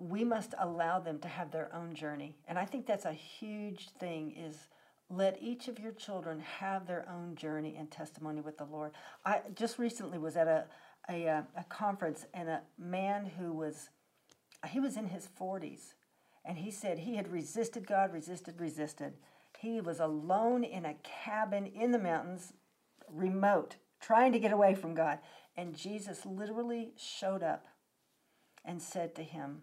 we 0.00 0.24
must 0.24 0.54
allow 0.58 0.98
them 0.98 1.20
to 1.20 1.28
have 1.28 1.52
their 1.52 1.74
own 1.74 1.94
journey, 1.94 2.34
and 2.48 2.58
I 2.58 2.64
think 2.64 2.86
that's 2.86 3.04
a 3.04 3.12
huge 3.12 3.90
thing. 3.90 4.34
Is 4.36 4.68
let 5.08 5.38
each 5.40 5.68
of 5.68 5.78
your 5.78 5.92
children 5.92 6.40
have 6.40 6.86
their 6.86 7.08
own 7.08 7.36
journey 7.36 7.76
and 7.78 7.90
testimony 7.90 8.40
with 8.40 8.58
the 8.58 8.64
Lord. 8.64 8.92
I 9.24 9.40
just 9.54 9.78
recently 9.78 10.18
was 10.18 10.36
at 10.36 10.48
a 10.48 10.64
a, 11.08 11.28
uh, 11.28 11.42
a 11.56 11.64
conference, 11.64 12.26
and 12.34 12.48
a 12.48 12.62
man 12.78 13.30
who 13.38 13.52
was 13.52 13.90
he 14.68 14.80
was 14.80 14.96
in 14.96 15.06
his 15.06 15.26
forties 15.26 15.94
and 16.44 16.58
he 16.58 16.70
said 16.70 16.98
he 16.98 17.16
had 17.16 17.32
resisted 17.32 17.86
God, 17.86 18.12
resisted, 18.12 18.60
resisted. 18.60 19.14
He 19.58 19.80
was 19.80 19.98
alone 19.98 20.62
in 20.62 20.84
a 20.84 20.96
cabin 21.02 21.66
in 21.66 21.90
the 21.90 21.98
mountains, 21.98 22.52
remote, 23.08 23.76
trying 24.00 24.32
to 24.32 24.38
get 24.38 24.52
away 24.52 24.74
from 24.74 24.94
God. 24.94 25.18
And 25.56 25.74
Jesus 25.74 26.26
literally 26.26 26.92
showed 26.96 27.42
up 27.42 27.66
and 28.64 28.82
said 28.82 29.14
to 29.14 29.22
him, 29.22 29.62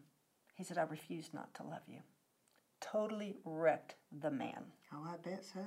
He 0.55 0.63
said, 0.63 0.77
I 0.77 0.83
refuse 0.83 1.29
not 1.33 1.53
to 1.55 1.63
love 1.63 1.83
you. 1.87 1.99
Totally 2.79 3.35
wrecked 3.45 3.95
the 4.11 4.31
man. 4.31 4.63
Oh, 4.93 5.05
I 5.07 5.17
bet 5.17 5.45
so. 5.45 5.59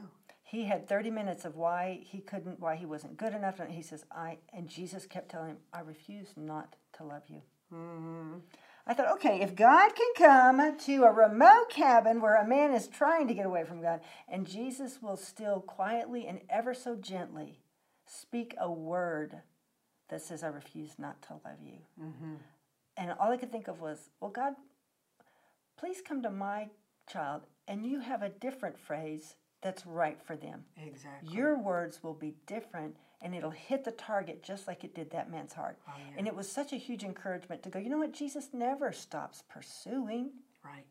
He 0.42 0.64
had 0.64 0.88
30 0.88 1.11
minutes 1.11 1.44
of 1.44 1.57
why 1.57 2.00
he 2.03 2.20
couldn't, 2.20 2.61
why 2.61 2.77
he 2.77 2.87
wasn't 2.87 3.16
good 3.16 3.35
enough. 3.35 3.61
And 3.61 3.72
he 3.72 3.83
says, 3.83 4.05
I, 4.11 4.38
and 4.53 4.68
Jesus 4.68 5.07
kept 5.07 5.31
telling 5.31 5.50
him, 5.50 5.57
I 5.72 5.81
refuse 5.81 6.29
not 6.37 6.77
to 6.98 7.05
love 7.05 7.22
you. 7.29 7.42
Mm-hmm. 7.72 8.38
I 8.87 8.92
thought, 8.92 9.12
okay, 9.14 9.40
if 9.40 9.55
God 9.55 9.92
can 9.94 10.12
come 10.16 10.79
to 10.79 11.05
a 11.05 11.12
remote 11.12 11.70
cabin 11.70 12.20
where 12.20 12.37
a 12.37 12.47
man 12.47 12.73
is 12.75 12.87
trying 12.87 13.27
to 13.29 13.35
get 13.35 13.47
away 13.47 13.64
from 13.64 13.81
God, 13.81 14.01
and 14.29 14.47
Jesus 14.47 15.01
will 15.01 15.16
still 15.16 15.61
quietly 15.61 16.27
and 16.27 16.40
ever 16.51 16.75
so 16.75 16.94
gently 16.94 17.61
speak 18.07 18.55
a 18.61 18.70
word 18.70 19.37
that 20.11 20.20
says, 20.20 20.44
I 20.44 20.49
refuse 20.49 20.99
not 20.99 21.23
to 21.23 21.33
love 21.33 21.62
you. 21.64 21.79
Mm-hmm. 21.99 22.35
And 22.99 23.14
all 23.18 23.33
I 23.33 23.38
could 23.38 23.51
think 23.51 23.68
of 23.68 23.81
was, 23.81 24.11
well, 24.20 24.31
God, 24.31 24.55
please 25.79 26.03
come 26.07 26.23
to 26.23 26.31
my 26.31 26.68
child, 27.11 27.42
and 27.66 27.87
you 27.87 28.01
have 28.01 28.23
a 28.23 28.29
different 28.29 28.79
phrase 28.79 29.37
that's 29.64 29.87
right 29.87 30.18
for 30.22 30.37
them. 30.37 30.62
Exactly. 30.77 31.35
Your 31.35 31.59
words 31.59 32.03
will 32.03 32.12
be 32.12 32.35
different 32.46 32.94
and 33.22 33.35
it'll 33.35 33.50
hit 33.50 33.83
the 33.83 33.92
target 33.92 34.42
just 34.42 34.68
like 34.68 34.85
it 34.85 34.94
did 34.94 35.11
that 35.12 35.31
man's 35.31 35.55
heart. 35.55 35.79
Oh, 35.88 35.92
yeah. 35.96 36.18
And 36.18 36.29
it 36.29 36.37
was 36.37 36.53
such 36.53 36.74
a 36.74 36.77
huge 36.77 37.03
encouragement 37.03 37.62
to 37.62 37.70
go, 37.70 37.79
you 37.79 37.88
know 37.88 37.96
what? 37.96 38.12
Jesus 38.12 38.50
never 38.53 38.92
stops 38.92 39.42
pursuing. 39.50 40.33
Right. 40.62 40.85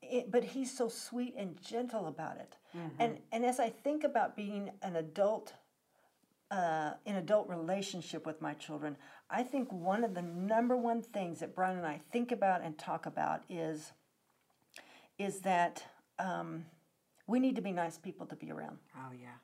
It, 0.00 0.32
but 0.32 0.42
he's 0.42 0.74
so 0.74 0.88
sweet 0.88 1.34
and 1.36 1.60
gentle 1.60 2.06
about 2.06 2.38
it. 2.38 2.56
Mm-hmm. 2.76 2.88
And 2.98 3.18
and 3.30 3.44
as 3.44 3.60
I 3.60 3.68
think 3.68 4.02
about 4.02 4.34
being 4.34 4.70
an 4.82 4.96
adult 4.96 5.52
uh, 6.50 6.92
in 7.04 7.16
adult 7.16 7.48
relationship 7.48 8.26
with 8.26 8.40
my 8.40 8.54
children, 8.54 8.96
I 9.30 9.42
think 9.42 9.70
one 9.70 10.02
of 10.04 10.14
the 10.14 10.22
number 10.22 10.76
one 10.76 11.02
things 11.02 11.40
that 11.40 11.54
Brian 11.54 11.76
and 11.76 11.86
I 11.86 12.00
think 12.10 12.32
about 12.32 12.62
and 12.62 12.76
talk 12.78 13.04
about 13.06 13.42
is 13.48 13.92
is 15.18 15.40
that 15.40 15.84
um, 16.18 16.64
we 17.26 17.40
need 17.40 17.56
to 17.56 17.62
be 17.62 17.72
nice 17.72 17.98
people 17.98 18.26
to 18.26 18.36
be 18.36 18.50
around. 18.50 18.78
Oh 18.96 19.12
yeah. 19.12 19.38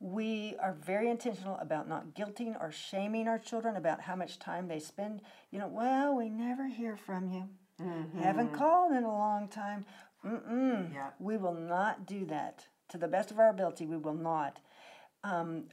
We 0.00 0.56
are 0.60 0.72
very 0.72 1.10
intentional 1.10 1.58
about 1.60 1.86
not 1.86 2.14
guilting 2.14 2.58
or 2.58 2.72
shaming 2.72 3.28
our 3.28 3.38
children 3.38 3.76
about 3.76 4.00
how 4.00 4.16
much 4.16 4.38
time 4.38 4.66
they 4.66 4.78
spend. 4.78 5.20
You 5.50 5.58
know, 5.58 5.68
well, 5.68 6.16
we 6.16 6.30
never 6.30 6.68
hear 6.68 6.96
from 6.96 7.28
you. 7.28 7.48
Haven't 8.18 8.52
called 8.52 8.92
in 8.92 9.04
a 9.04 9.12
long 9.12 9.48
time. 9.48 9.84
Mm-mm. 10.24 10.92
Yeah. 10.92 11.10
We 11.18 11.36
will 11.36 11.54
not 11.54 12.06
do 12.06 12.24
that. 12.26 12.66
To 12.90 12.98
the 12.98 13.08
best 13.08 13.30
of 13.30 13.38
our 13.38 13.50
ability, 13.50 13.86
we 13.86 13.96
will 13.96 14.14
not. 14.14 14.58
Um, 15.22 15.64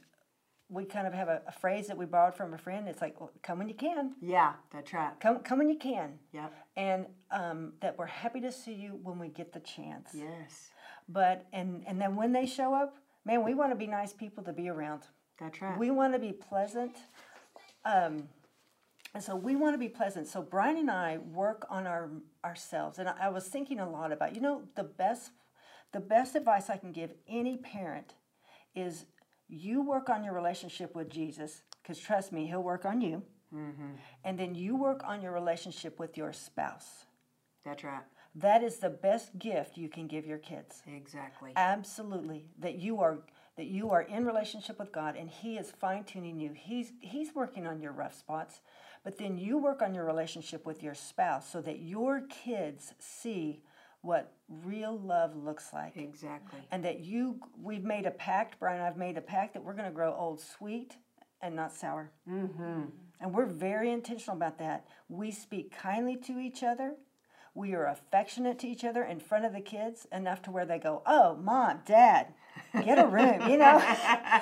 we 0.70 0.84
kind 0.84 1.06
of 1.06 1.14
have 1.14 1.28
a, 1.28 1.40
a 1.46 1.52
phrase 1.52 1.86
that 1.86 1.96
we 1.96 2.04
borrowed 2.04 2.34
from 2.34 2.52
a 2.52 2.58
friend. 2.58 2.88
It's 2.88 3.00
like, 3.00 3.20
well, 3.20 3.30
come 3.42 3.58
when 3.58 3.68
you 3.68 3.74
can. 3.74 4.14
Yeah, 4.20 4.52
that's 4.72 4.92
right. 4.92 5.12
Come, 5.20 5.38
come 5.40 5.58
when 5.58 5.70
you 5.70 5.78
can. 5.78 6.18
Yeah. 6.32 6.48
And 6.76 7.06
um, 7.30 7.72
that 7.80 7.96
we're 7.96 8.06
happy 8.06 8.40
to 8.42 8.52
see 8.52 8.74
you 8.74 8.98
when 9.02 9.18
we 9.18 9.28
get 9.28 9.52
the 9.52 9.60
chance. 9.60 10.10
Yes. 10.12 10.70
But 11.08 11.46
and 11.52 11.84
and 11.86 12.00
then 12.00 12.16
when 12.16 12.32
they 12.32 12.44
show 12.44 12.74
up, 12.74 12.96
man, 13.24 13.42
we 13.44 13.54
want 13.54 13.72
to 13.72 13.76
be 13.76 13.86
nice 13.86 14.12
people 14.12 14.44
to 14.44 14.52
be 14.52 14.68
around. 14.68 15.02
That's 15.40 15.60
right. 15.62 15.78
We 15.78 15.90
want 15.90 16.12
to 16.12 16.18
be 16.18 16.32
pleasant. 16.32 16.96
Um, 17.84 18.28
and 19.14 19.24
so 19.24 19.34
we 19.34 19.56
want 19.56 19.72
to 19.74 19.78
be 19.78 19.88
pleasant. 19.88 20.26
So 20.26 20.42
Brian 20.42 20.76
and 20.76 20.90
I 20.90 21.16
work 21.16 21.66
on 21.70 21.86
our 21.86 22.10
ourselves. 22.44 22.98
And 22.98 23.08
I, 23.08 23.14
I 23.22 23.28
was 23.30 23.48
thinking 23.48 23.80
a 23.80 23.88
lot 23.88 24.12
about, 24.12 24.34
you 24.34 24.42
know, 24.42 24.62
the 24.76 24.84
best 24.84 25.30
the 25.92 26.00
best 26.00 26.34
advice 26.34 26.68
I 26.68 26.76
can 26.76 26.92
give 26.92 27.12
any 27.26 27.56
parent 27.56 28.14
is 28.74 29.06
you 29.48 29.82
work 29.82 30.08
on 30.08 30.24
your 30.24 30.34
relationship 30.34 30.94
with 30.94 31.08
Jesus, 31.08 31.62
because 31.82 31.98
trust 31.98 32.32
me, 32.32 32.46
he'll 32.46 32.62
work 32.62 32.84
on 32.84 33.00
you. 33.00 33.22
Mm-hmm. 33.54 33.92
And 34.24 34.38
then 34.38 34.54
you 34.54 34.76
work 34.76 35.02
on 35.04 35.22
your 35.22 35.32
relationship 35.32 35.98
with 35.98 36.16
your 36.16 36.32
spouse. 36.32 37.06
that's 37.64 37.82
right. 37.84 38.02
That 38.34 38.62
is 38.62 38.76
the 38.76 38.90
best 38.90 39.38
gift 39.38 39.78
you 39.78 39.88
can 39.88 40.06
give 40.06 40.26
your 40.26 40.38
kids. 40.38 40.82
Exactly. 40.86 41.52
Absolutely. 41.56 42.44
That 42.58 42.78
you 42.78 43.00
are 43.00 43.18
that 43.56 43.66
you 43.66 43.90
are 43.90 44.02
in 44.02 44.24
relationship 44.24 44.78
with 44.78 44.92
God 44.92 45.16
and 45.16 45.28
he 45.28 45.56
is 45.56 45.72
fine-tuning 45.72 46.38
you. 46.38 46.52
He's 46.54 46.92
he's 47.00 47.34
working 47.34 47.66
on 47.66 47.80
your 47.80 47.92
rough 47.92 48.16
spots, 48.16 48.60
but 49.02 49.18
then 49.18 49.38
you 49.38 49.58
work 49.58 49.82
on 49.82 49.94
your 49.94 50.04
relationship 50.04 50.64
with 50.66 50.82
your 50.82 50.94
spouse 50.94 51.50
so 51.50 51.60
that 51.62 51.80
your 51.80 52.20
kids 52.44 52.92
see 52.98 53.62
what 54.02 54.32
real 54.48 54.98
love 54.98 55.36
looks 55.36 55.72
like. 55.72 55.96
Exactly. 55.96 56.60
And 56.70 56.84
that 56.84 57.00
you 57.00 57.40
we've 57.60 57.84
made 57.84 58.06
a 58.06 58.10
pact, 58.10 58.58
Brian 58.60 58.80
I've 58.80 58.96
made 58.96 59.18
a 59.18 59.22
pact 59.22 59.54
that 59.54 59.64
we're 59.64 59.74
going 59.74 59.88
to 59.88 59.94
grow 59.94 60.14
old 60.14 60.40
sweet 60.40 60.96
and 61.40 61.54
not 61.54 61.72
sour. 61.72 62.10
Mm-hmm. 62.28 62.82
And 63.20 63.34
we're 63.34 63.46
very 63.46 63.90
intentional 63.90 64.36
about 64.36 64.58
that. 64.58 64.86
We 65.08 65.30
speak 65.30 65.76
kindly 65.76 66.16
to 66.16 66.38
each 66.38 66.62
other. 66.62 66.94
We 67.54 67.74
are 67.74 67.86
affectionate 67.86 68.60
to 68.60 68.68
each 68.68 68.84
other 68.84 69.02
in 69.02 69.18
front 69.18 69.44
of 69.44 69.52
the 69.52 69.60
kids 69.60 70.06
enough 70.12 70.42
to 70.42 70.52
where 70.52 70.64
they 70.64 70.78
go, 70.78 71.02
"Oh, 71.04 71.36
mom, 71.36 71.80
dad, 71.84 72.28
get 72.84 73.00
a 73.00 73.06
room," 73.06 73.48
you 73.50 73.58
know. 73.58 73.82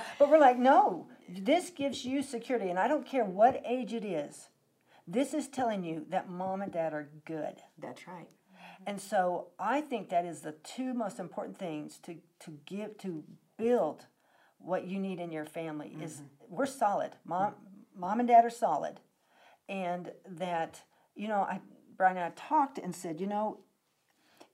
but 0.18 0.28
we're 0.28 0.38
like, 0.38 0.58
"No, 0.58 1.08
this 1.26 1.70
gives 1.70 2.04
you 2.04 2.22
security, 2.22 2.68
and 2.68 2.78
I 2.78 2.88
don't 2.88 3.06
care 3.06 3.24
what 3.24 3.62
age 3.64 3.94
it 3.94 4.04
is. 4.04 4.50
This 5.08 5.32
is 5.32 5.48
telling 5.48 5.82
you 5.82 6.04
that 6.10 6.28
mom 6.28 6.60
and 6.60 6.70
dad 6.70 6.92
are 6.92 7.08
good." 7.24 7.62
That's 7.78 8.06
right. 8.06 8.28
And 8.86 9.00
so 9.00 9.48
I 9.58 9.80
think 9.80 10.10
that 10.10 10.24
is 10.24 10.40
the 10.40 10.52
two 10.52 10.92
most 10.92 11.18
important 11.18 11.58
things 11.58 11.98
to 12.04 12.16
to 12.40 12.58
give 12.66 12.98
to 12.98 13.24
build 13.56 14.06
what 14.58 14.86
you 14.86 14.98
need 14.98 15.20
in 15.20 15.32
your 15.32 15.44
family 15.44 15.96
is 16.02 16.22
we're 16.48 16.66
solid. 16.66 17.12
Mom 17.24 17.54
mom 17.94 18.20
and 18.20 18.28
dad 18.28 18.44
are 18.44 18.50
solid. 18.50 19.00
And 19.68 20.12
that, 20.28 20.82
you 21.14 21.28
know, 21.28 21.40
I 21.40 21.60
Brian 21.96 22.16
and 22.16 22.26
I 22.26 22.30
talked 22.36 22.78
and 22.78 22.94
said, 22.94 23.20
you 23.20 23.26
know, 23.26 23.60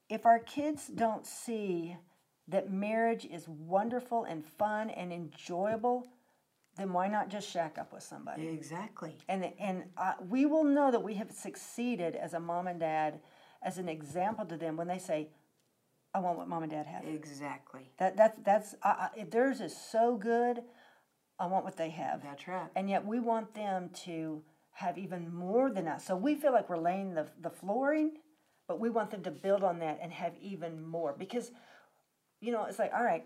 if 0.09 0.27
our 0.27 0.39
kids 0.39 0.87
don't 0.87 1.27
see 1.27 1.97
that 2.49 2.71
marriage 2.71 3.25
is 3.25 3.49
wonderful 3.49 4.25
and 4.25 4.45
fun 4.45 4.91
and 4.91 5.13
enjoyable, 5.13 6.07
then 6.77 6.93
why 6.93 7.09
not 7.09 7.29
just 7.29 7.51
shack 7.51 7.79
up 7.79 7.93
with 7.93 8.03
somebody? 8.03 8.49
Exactly. 8.49 9.17
and 9.29 9.53
and 9.59 9.85
uh, 9.97 10.15
we 10.29 10.47
will 10.47 10.65
know 10.65 10.91
that 10.91 11.03
we 11.03 11.15
have 11.15 11.31
succeeded 11.31 12.17
as 12.17 12.35
a 12.35 12.41
mom 12.41 12.67
and 12.67 12.81
dad 12.81 13.21
as 13.65 13.79
an 13.79 13.89
example 13.89 14.45
to 14.45 14.57
them 14.57 14.77
when 14.77 14.87
they 14.89 14.99
say 14.99 15.29
i 16.15 16.19
want 16.19 16.37
what 16.39 16.49
mom 16.49 16.63
and 16.63 16.73
dad 16.73 16.87
have 16.87 17.05
Exactly. 17.07 17.91
that 17.99 18.17
that's 18.17 18.39
that's 18.45 18.75
if 19.17 19.31
theirs 19.31 19.61
is 19.61 19.77
so 19.77 20.17
good 20.17 20.63
i 21.39 21.47
want 21.47 21.65
what 21.65 21.77
they 21.77 21.91
have 21.91 22.23
That's 22.23 22.47
right. 22.49 22.69
and 22.77 22.89
yet 22.91 23.07
we 23.07 23.21
want 23.21 23.55
them 23.55 23.91
to 24.05 24.43
have 24.73 24.97
even 24.99 25.33
more 25.35 25.71
than 25.71 25.87
us 25.87 26.05
so 26.07 26.17
we 26.17 26.35
feel 26.35 26.53
like 26.53 26.69
we're 26.69 26.79
laying 26.79 27.15
the, 27.15 27.27
the 27.41 27.51
flooring 27.51 28.13
but 28.69 28.81
we 28.81 28.89
want 28.91 29.11
them 29.11 29.23
to 29.25 29.31
build 29.31 29.63
on 29.63 29.79
that 29.81 29.99
and 30.03 30.13
have 30.13 30.33
even 30.41 30.83
more 30.87 31.15
because 31.19 31.51
you 32.41 32.53
know 32.53 32.65
it's 32.65 32.79
like 32.79 32.93
all 32.95 33.05
right 33.05 33.25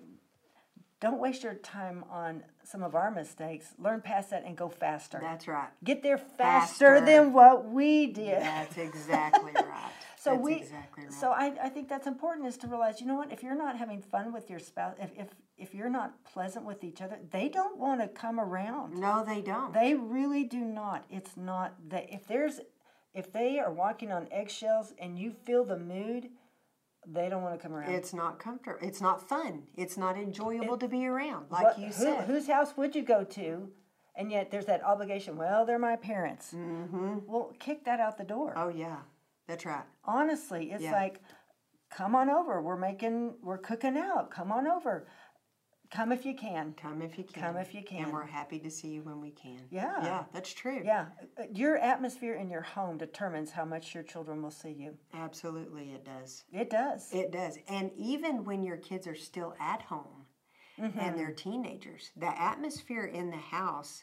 don't 0.99 1.21
waste 1.21 1.43
your 1.43 1.53
time 1.55 2.05
on 2.11 2.43
some 2.65 2.83
of 2.83 2.95
our 2.95 3.11
mistakes 3.11 3.67
learn 3.79 4.01
past 4.01 4.31
that 4.31 4.45
and 4.45 4.57
go 4.57 4.69
faster 4.69 5.19
That's 5.21 5.47
right. 5.47 5.69
get 5.85 6.03
there 6.03 6.19
faster, 6.19 6.97
Faster. 6.97 7.01
than 7.05 7.33
what 7.33 7.67
we 7.71 8.07
did. 8.07 8.41
That's 8.41 8.77
exactly 8.79 9.53
right. 9.55 9.93
So 10.47 10.55
we, 10.55 10.61
exactly 10.61 11.05
right. 11.05 11.13
so 11.13 11.31
I, 11.31 11.53
I 11.63 11.69
think 11.69 11.89
that's 11.89 12.07
important 12.07 12.47
is 12.47 12.57
to 12.59 12.67
realize, 12.67 13.01
you 13.01 13.07
know 13.07 13.17
what, 13.17 13.33
if 13.33 13.43
you're 13.43 13.55
not 13.57 13.77
having 13.77 14.01
fun 14.03 14.33
with 14.33 14.49
your 14.51 14.59
spouse, 14.59 14.95
if, 15.01 15.11
if, 15.17 15.29
if 15.59 15.75
you're 15.75 15.91
not 15.91 16.25
pleasant 16.25 16.65
with 16.65 16.85
each 16.85 17.01
other, 17.03 17.19
they 17.31 17.49
don't 17.49 17.79
want 17.79 18.01
to 18.01 18.09
come 18.09 18.39
around. 18.41 18.95
no, 18.99 19.25
they 19.25 19.41
don't. 19.41 19.73
They 19.73 19.95
really 19.95 20.45
do 20.45 20.61
not. 20.61 21.05
It's 21.11 21.37
not 21.37 21.75
that 21.89 22.07
if 22.13 22.27
there's, 22.27 22.61
if 23.15 23.33
they 23.33 23.59
are 23.59 23.73
walking 23.73 24.13
on 24.13 24.29
eggshells 24.31 24.93
and 24.99 25.19
you 25.19 25.33
feel 25.45 25.65
the 25.65 25.79
mood, 25.79 26.29
they 27.07 27.29
don't 27.29 27.43
want 27.43 27.55
to 27.59 27.63
come 27.65 27.73
around. 27.75 27.93
it's 27.95 28.13
not 28.13 28.39
comfortable. 28.39 28.87
It's 28.87 29.01
not 29.01 29.29
fun. 29.29 29.63
It's 29.77 29.97
not 29.97 30.17
enjoyable 30.17 30.77
to 30.79 30.89
be 30.89 31.07
around, 31.07 31.47
like 31.51 31.63
What- 31.65 31.79
you 31.79 31.87
who- 31.87 31.93
said. 31.93 32.25
whose 32.25 32.49
house 32.49 32.77
would 32.77 32.95
you 32.97 33.03
go 33.03 33.23
to? 33.25 33.71
And 34.19 34.33
yet 34.33 34.51
there's 34.51 34.65
that 34.67 34.83
obligation. 34.83 35.37
Well, 35.37 35.67
they're 35.67 35.79
my 35.79 35.95
parents. 35.97 36.53
Mm-hmm. 36.55 37.19
Well, 37.27 37.53
kick 37.59 37.85
that 37.85 38.01
out 38.01 38.17
the 38.17 38.25
door. 38.25 38.55
oh 38.57 38.71
yeah, 38.71 38.97
that's 39.47 39.65
right. 39.67 39.85
honestly 40.05 40.71
it's 40.73 40.83
Yeah. 40.83 40.93
like 40.93 41.21
come 41.91 42.15
on 42.15 42.29
over 42.31 42.61
we're 42.63 42.77
making 42.77 43.35
we're 43.43 43.59
cooking 43.59 43.97
out 43.97 44.31
come 44.31 44.51
on 44.53 44.67
over 44.67 45.07
come 45.91 46.11
if 46.11 46.27
you 46.27 46.35
can 46.35 46.75
Come 46.75 47.01
if 47.01 47.17
you 47.17 47.23
can. 47.23 47.41
Come 47.43 47.57
if 47.59 47.73
you 47.73 47.81
can. 47.81 48.05
And 48.05 48.13
we're 48.13 48.27
happy 48.27 48.59
to 48.59 48.69
see 48.69 48.89
you 48.89 49.03
when 49.03 49.21
we 49.21 49.31
can. 49.31 49.61
Yeah. 49.71 50.03
Yeah, 50.03 50.25
that's 50.33 50.53
true. 50.53 50.83
yeah 50.85 51.07
your 51.53 51.77
atmosphere 51.79 52.35
in 52.35 52.51
your 52.51 52.63
home 52.63 52.99
determines 52.99 53.53
how 53.53 53.65
much 53.65 53.95
your 53.95 54.03
children 54.03 54.43
will 54.43 54.51
see 54.51 54.73
you 54.73 54.97
Absolutely, 55.15 55.93
it 55.93 56.05
does. 56.05 56.43
it 56.53 56.71
does 56.71 57.13
It 57.13 57.31
does. 57.31 57.59
And 57.69 57.93
even 57.97 58.45
when 58.45 58.65
your 58.65 58.79
kids 58.79 59.07
are 59.07 59.15
still 59.15 59.55
at 59.61 59.81
home 59.83 60.27
mm-hmm. 60.77 60.99
and 60.99 61.17
they're 61.17 61.31
teenagers, 61.33 62.11
the 62.17 62.37
atmosphere 62.41 63.05
in 63.07 63.31
the 63.31 63.37
house 63.37 64.03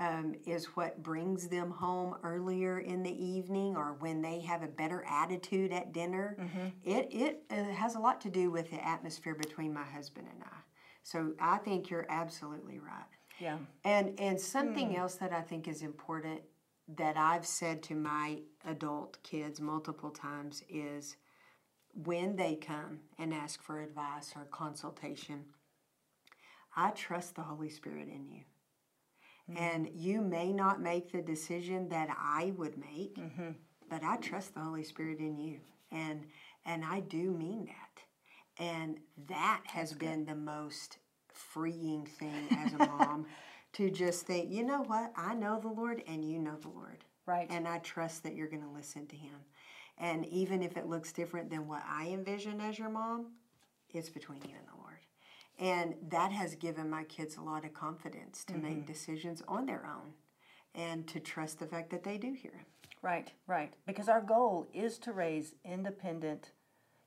um, 0.00 0.34
is 0.46 0.64
what 0.76 1.02
brings 1.02 1.46
them 1.48 1.70
home 1.70 2.16
earlier 2.24 2.80
in 2.80 3.02
the 3.02 3.24
evening 3.24 3.76
or 3.76 3.96
when 4.00 4.22
they 4.22 4.40
have 4.40 4.62
a 4.62 4.66
better 4.66 5.04
attitude 5.08 5.72
at 5.72 5.92
dinner. 5.92 6.36
It, 6.82 7.08
it 7.12 7.42
uh, 7.50 7.64
has 7.74 7.94
a 7.94 8.00
lot 8.00 8.20
to 8.22 8.30
do 8.30 8.50
with 8.50 8.70
the 8.70 8.84
atmosphere 8.84 9.34
between 9.34 9.72
my 9.74 9.84
husband 9.84 10.26
and 10.32 10.42
I. 10.42 10.56
So 11.02 11.34
I 11.40 11.58
think 11.58 11.90
you're 11.90 12.06
absolutely 12.08 12.78
right. 12.78 13.04
yeah 13.38 13.58
And 13.84 14.18
and 14.18 14.40
something 14.40 14.96
else 14.96 15.14
that 15.16 15.32
I 15.32 15.42
think 15.42 15.68
is 15.68 15.82
important 15.82 16.40
that 16.96 17.16
I've 17.16 17.46
said 17.46 17.82
to 17.84 17.94
my 17.94 18.40
adult 18.64 19.22
kids 19.22 19.60
multiple 19.60 20.10
times 20.10 20.62
is 20.68 21.16
when 21.94 22.36
they 22.36 22.54
come 22.56 23.00
and 23.18 23.32
ask 23.34 23.62
for 23.62 23.80
advice 23.80 24.32
or 24.36 24.44
consultation, 24.50 25.44
I 26.76 26.90
trust 26.90 27.34
the 27.34 27.42
Holy 27.42 27.68
Spirit 27.70 28.08
in 28.08 28.28
you. 28.28 28.42
Mm-hmm. 29.50 29.62
And 29.62 29.88
you 29.94 30.20
may 30.20 30.52
not 30.52 30.80
make 30.80 31.12
the 31.12 31.22
decision 31.22 31.88
that 31.88 32.08
I 32.18 32.52
would 32.56 32.76
make, 32.78 33.16
mm-hmm. 33.16 33.50
but 33.88 34.02
I 34.04 34.16
trust 34.16 34.54
the 34.54 34.60
Holy 34.60 34.84
Spirit 34.84 35.18
in 35.18 35.38
you. 35.38 35.58
And 35.90 36.24
and 36.64 36.84
I 36.84 37.00
do 37.00 37.30
mean 37.32 37.66
that. 37.66 38.62
And 38.62 38.98
that 39.28 39.62
has 39.64 39.92
been 39.92 40.24
the 40.24 40.34
most 40.34 40.98
freeing 41.28 42.04
thing 42.04 42.46
as 42.58 42.74
a 42.74 42.78
mom 42.78 43.26
to 43.72 43.90
just 43.90 44.26
think, 44.26 44.50
you 44.50 44.62
know 44.62 44.82
what? 44.82 45.12
I 45.16 45.34
know 45.34 45.58
the 45.58 45.68
Lord 45.68 46.02
and 46.06 46.24
you 46.24 46.38
know 46.38 46.56
the 46.56 46.68
Lord. 46.68 47.04
right 47.26 47.46
And 47.50 47.66
I 47.66 47.78
trust 47.78 48.22
that 48.24 48.34
you're 48.34 48.48
going 48.48 48.62
to 48.62 48.68
listen 48.68 49.06
to 49.06 49.16
him. 49.16 49.36
And 49.96 50.26
even 50.26 50.62
if 50.62 50.76
it 50.76 50.86
looks 50.86 51.12
different 51.12 51.50
than 51.50 51.68
what 51.68 51.82
I 51.88 52.08
envision 52.08 52.60
as 52.60 52.78
your 52.78 52.90
mom, 52.90 53.32
it's 53.90 54.08
between 54.10 54.42
you 54.42 54.54
and 54.58 54.66
the 54.66 54.76
Lord. 54.76 54.79
And 55.60 55.94
that 56.08 56.32
has 56.32 56.54
given 56.56 56.88
my 56.90 57.04
kids 57.04 57.36
a 57.36 57.42
lot 57.42 57.64
of 57.64 57.74
confidence 57.74 58.44
to 58.46 58.54
make 58.54 58.86
decisions 58.86 59.42
on 59.46 59.66
their 59.66 59.84
own 59.86 60.14
and 60.74 61.06
to 61.08 61.20
trust 61.20 61.58
the 61.58 61.66
fact 61.66 61.90
that 61.90 62.02
they 62.02 62.16
do 62.18 62.32
hear 62.32 62.52
him. 62.52 62.66
right 63.02 63.32
right 63.46 63.72
because 63.86 64.08
our 64.08 64.20
goal 64.22 64.66
is 64.72 64.98
to 64.98 65.12
raise 65.12 65.54
independent 65.64 66.52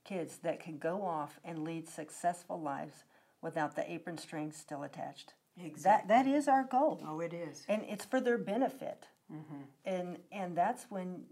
kids 0.05 0.37
that 0.43 0.59
can 0.59 0.77
go 0.77 1.01
off 1.03 1.39
and 1.45 1.63
lead 1.63 1.87
successful 1.87 2.59
lives 2.61 3.03
without 3.41 3.75
the 3.75 3.91
apron 3.91 4.17
strings 4.17 4.55
still 4.57 4.83
attached 4.83 5.33
That 5.83 6.07
that 6.07 6.27
is 6.27 6.47
our 6.47 6.63
goal. 6.63 6.99
Oh, 7.07 7.19
it 7.21 7.33
is. 7.33 7.63
and 7.69 7.83
it's 7.87 8.05
for 8.05 8.19
their 8.21 8.37
benefit 8.37 9.07
Mm-hmm. 9.31 9.61
and 9.85 10.17
and 10.31 10.55
that's 10.55 10.85
when 10.89 11.23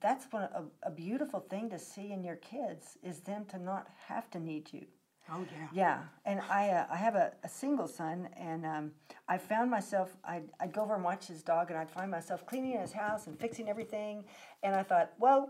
that's 0.00 0.26
when 0.32 0.44
a, 0.44 0.64
a 0.84 0.90
beautiful 0.90 1.40
thing 1.40 1.68
to 1.70 1.78
see 1.78 2.10
in 2.10 2.24
your 2.24 2.36
kids 2.36 2.96
is 3.02 3.20
them 3.20 3.44
to 3.52 3.58
not 3.58 3.86
have 4.08 4.30
to 4.30 4.40
need 4.40 4.72
you 4.72 4.86
Oh, 5.32 5.44
yeah. 5.52 5.68
yeah 5.72 5.98
and 6.26 6.40
i 6.50 6.68
uh, 6.68 6.86
i 6.90 6.96
have 6.96 7.14
a, 7.14 7.32
a 7.44 7.48
single 7.48 7.88
son 7.88 8.28
and 8.36 8.66
um, 8.66 8.92
i 9.28 9.38
found 9.38 9.70
myself 9.70 10.16
I'd, 10.24 10.44
I'd 10.60 10.72
go 10.72 10.82
over 10.82 10.94
and 10.94 11.02
watch 11.04 11.26
his 11.28 11.42
dog 11.42 11.70
and 11.70 11.78
i'd 11.78 11.90
find 11.90 12.10
myself 12.10 12.46
cleaning 12.46 12.78
his 12.78 12.92
house 12.92 13.26
and 13.26 13.38
fixing 13.38 13.68
everything 13.68 14.24
and 14.62 14.74
i 14.76 14.82
thought 14.82 15.12
whoa 15.18 15.48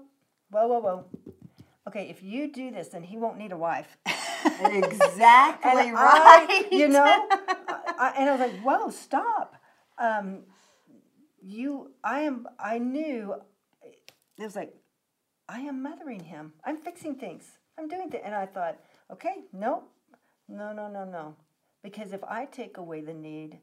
whoa 0.50 0.66
whoa 0.68 0.78
whoa 0.80 1.04
okay 1.88 2.08
if 2.08 2.22
you 2.22 2.52
do 2.52 2.70
this 2.70 2.88
then 2.88 3.02
he 3.02 3.16
won't 3.16 3.36
need 3.38 3.52
a 3.52 3.56
wife 3.56 3.96
Exactly 4.62 5.90
right. 5.92 6.46
I, 6.48 6.68
you 6.72 6.88
know, 6.88 7.04
I, 7.30 7.76
I- 7.98 8.14
and 8.18 8.28
I 8.28 8.32
was 8.36 8.40
like, 8.40 8.60
"Whoa, 8.60 8.90
stop!" 8.90 9.56
Um, 9.98 10.40
you, 11.42 11.92
I 12.02 12.20
am. 12.20 12.46
I 12.58 12.78
knew 12.78 13.34
it 14.38 14.42
was 14.42 14.56
like, 14.56 14.74
I 15.48 15.60
am 15.60 15.82
mothering 15.82 16.20
him. 16.20 16.52
I'm 16.64 16.76
fixing 16.76 17.14
things. 17.16 17.44
I'm 17.78 17.88
doing 17.88 18.10
things, 18.10 18.22
and 18.24 18.34
I 18.34 18.46
thought, 18.46 18.78
okay, 19.12 19.44
no, 19.52 19.84
no, 20.48 20.72
no, 20.72 20.88
no, 20.88 21.04
no, 21.04 21.36
because 21.82 22.12
if 22.12 22.22
I 22.24 22.44
take 22.46 22.76
away 22.78 23.00
the 23.00 23.14
need, 23.14 23.58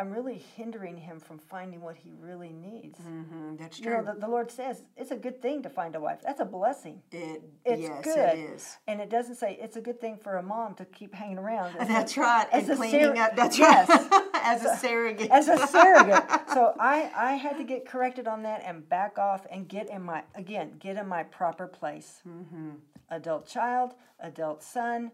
I'm 0.00 0.10
really 0.12 0.38
hindering 0.56 0.96
him 0.96 1.18
from 1.18 1.38
finding 1.38 1.80
what 1.80 1.96
he 1.96 2.12
really 2.20 2.52
needs. 2.52 3.00
Mhm, 3.00 3.58
That's 3.58 3.80
You 3.80 3.86
true. 3.86 3.96
know, 3.96 4.12
the, 4.14 4.20
the 4.20 4.28
Lord 4.28 4.48
says 4.48 4.84
it's 4.96 5.10
a 5.10 5.16
good 5.16 5.42
thing 5.42 5.60
to 5.64 5.68
find 5.68 5.96
a 5.96 6.00
wife. 6.00 6.20
That's 6.22 6.38
a 6.38 6.44
blessing. 6.44 7.02
it, 7.10 7.42
It's 7.64 7.82
yes, 7.82 8.04
good. 8.04 8.16
it 8.16 8.38
is. 8.38 8.76
And 8.86 9.00
it 9.00 9.10
doesn't 9.10 9.34
say 9.34 9.58
it's 9.60 9.74
a 9.76 9.80
good 9.80 10.00
thing 10.00 10.16
for 10.16 10.36
a 10.36 10.42
mom 10.42 10.74
to 10.76 10.84
keep 10.84 11.12
hanging 11.14 11.38
around. 11.38 11.74
as 11.78 11.88
a- 11.90 11.92
That's 11.92 12.16
right. 12.16 12.46
as 12.52 12.62
And 12.68 12.72
a 12.74 12.76
cleaning 12.76 13.00
surro- 13.00 13.18
up. 13.18 13.34
That's 13.34 13.58
yes, 13.58 13.88
right. 13.88 14.22
As 14.40 14.64
a 14.64 14.76
surrogate. 14.76 15.30
as 15.32 15.48
a 15.48 15.66
surrogate. 15.66 16.22
So 16.54 16.74
I, 16.78 17.10
I 17.14 17.32
had 17.34 17.58
to 17.58 17.64
get 17.64 17.84
corrected 17.86 18.26
on 18.28 18.44
that 18.44 18.62
and 18.64 18.88
back 18.88 19.18
off 19.18 19.46
and 19.50 19.66
get 19.68 19.90
in 19.90 20.02
my 20.02 20.22
again 20.36 20.74
get 20.78 20.96
in 20.96 21.06
my 21.08 21.24
proper 21.24 21.66
place. 21.66 22.22
Mm-hmm. 22.26 22.70
Adult 23.10 23.46
child, 23.46 23.94
adult 24.20 24.62
son, 24.62 25.12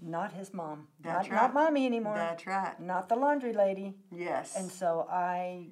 not 0.00 0.32
his 0.32 0.52
mom, 0.54 0.88
That's 1.00 1.28
not, 1.28 1.32
right. 1.36 1.42
not 1.42 1.54
mommy 1.54 1.86
anymore, 1.86 2.16
That's 2.16 2.46
right. 2.46 2.80
not 2.80 3.08
the 3.08 3.16
laundry 3.16 3.52
lady. 3.52 3.94
Yes. 4.10 4.56
And 4.56 4.70
so 4.70 5.06
I 5.10 5.68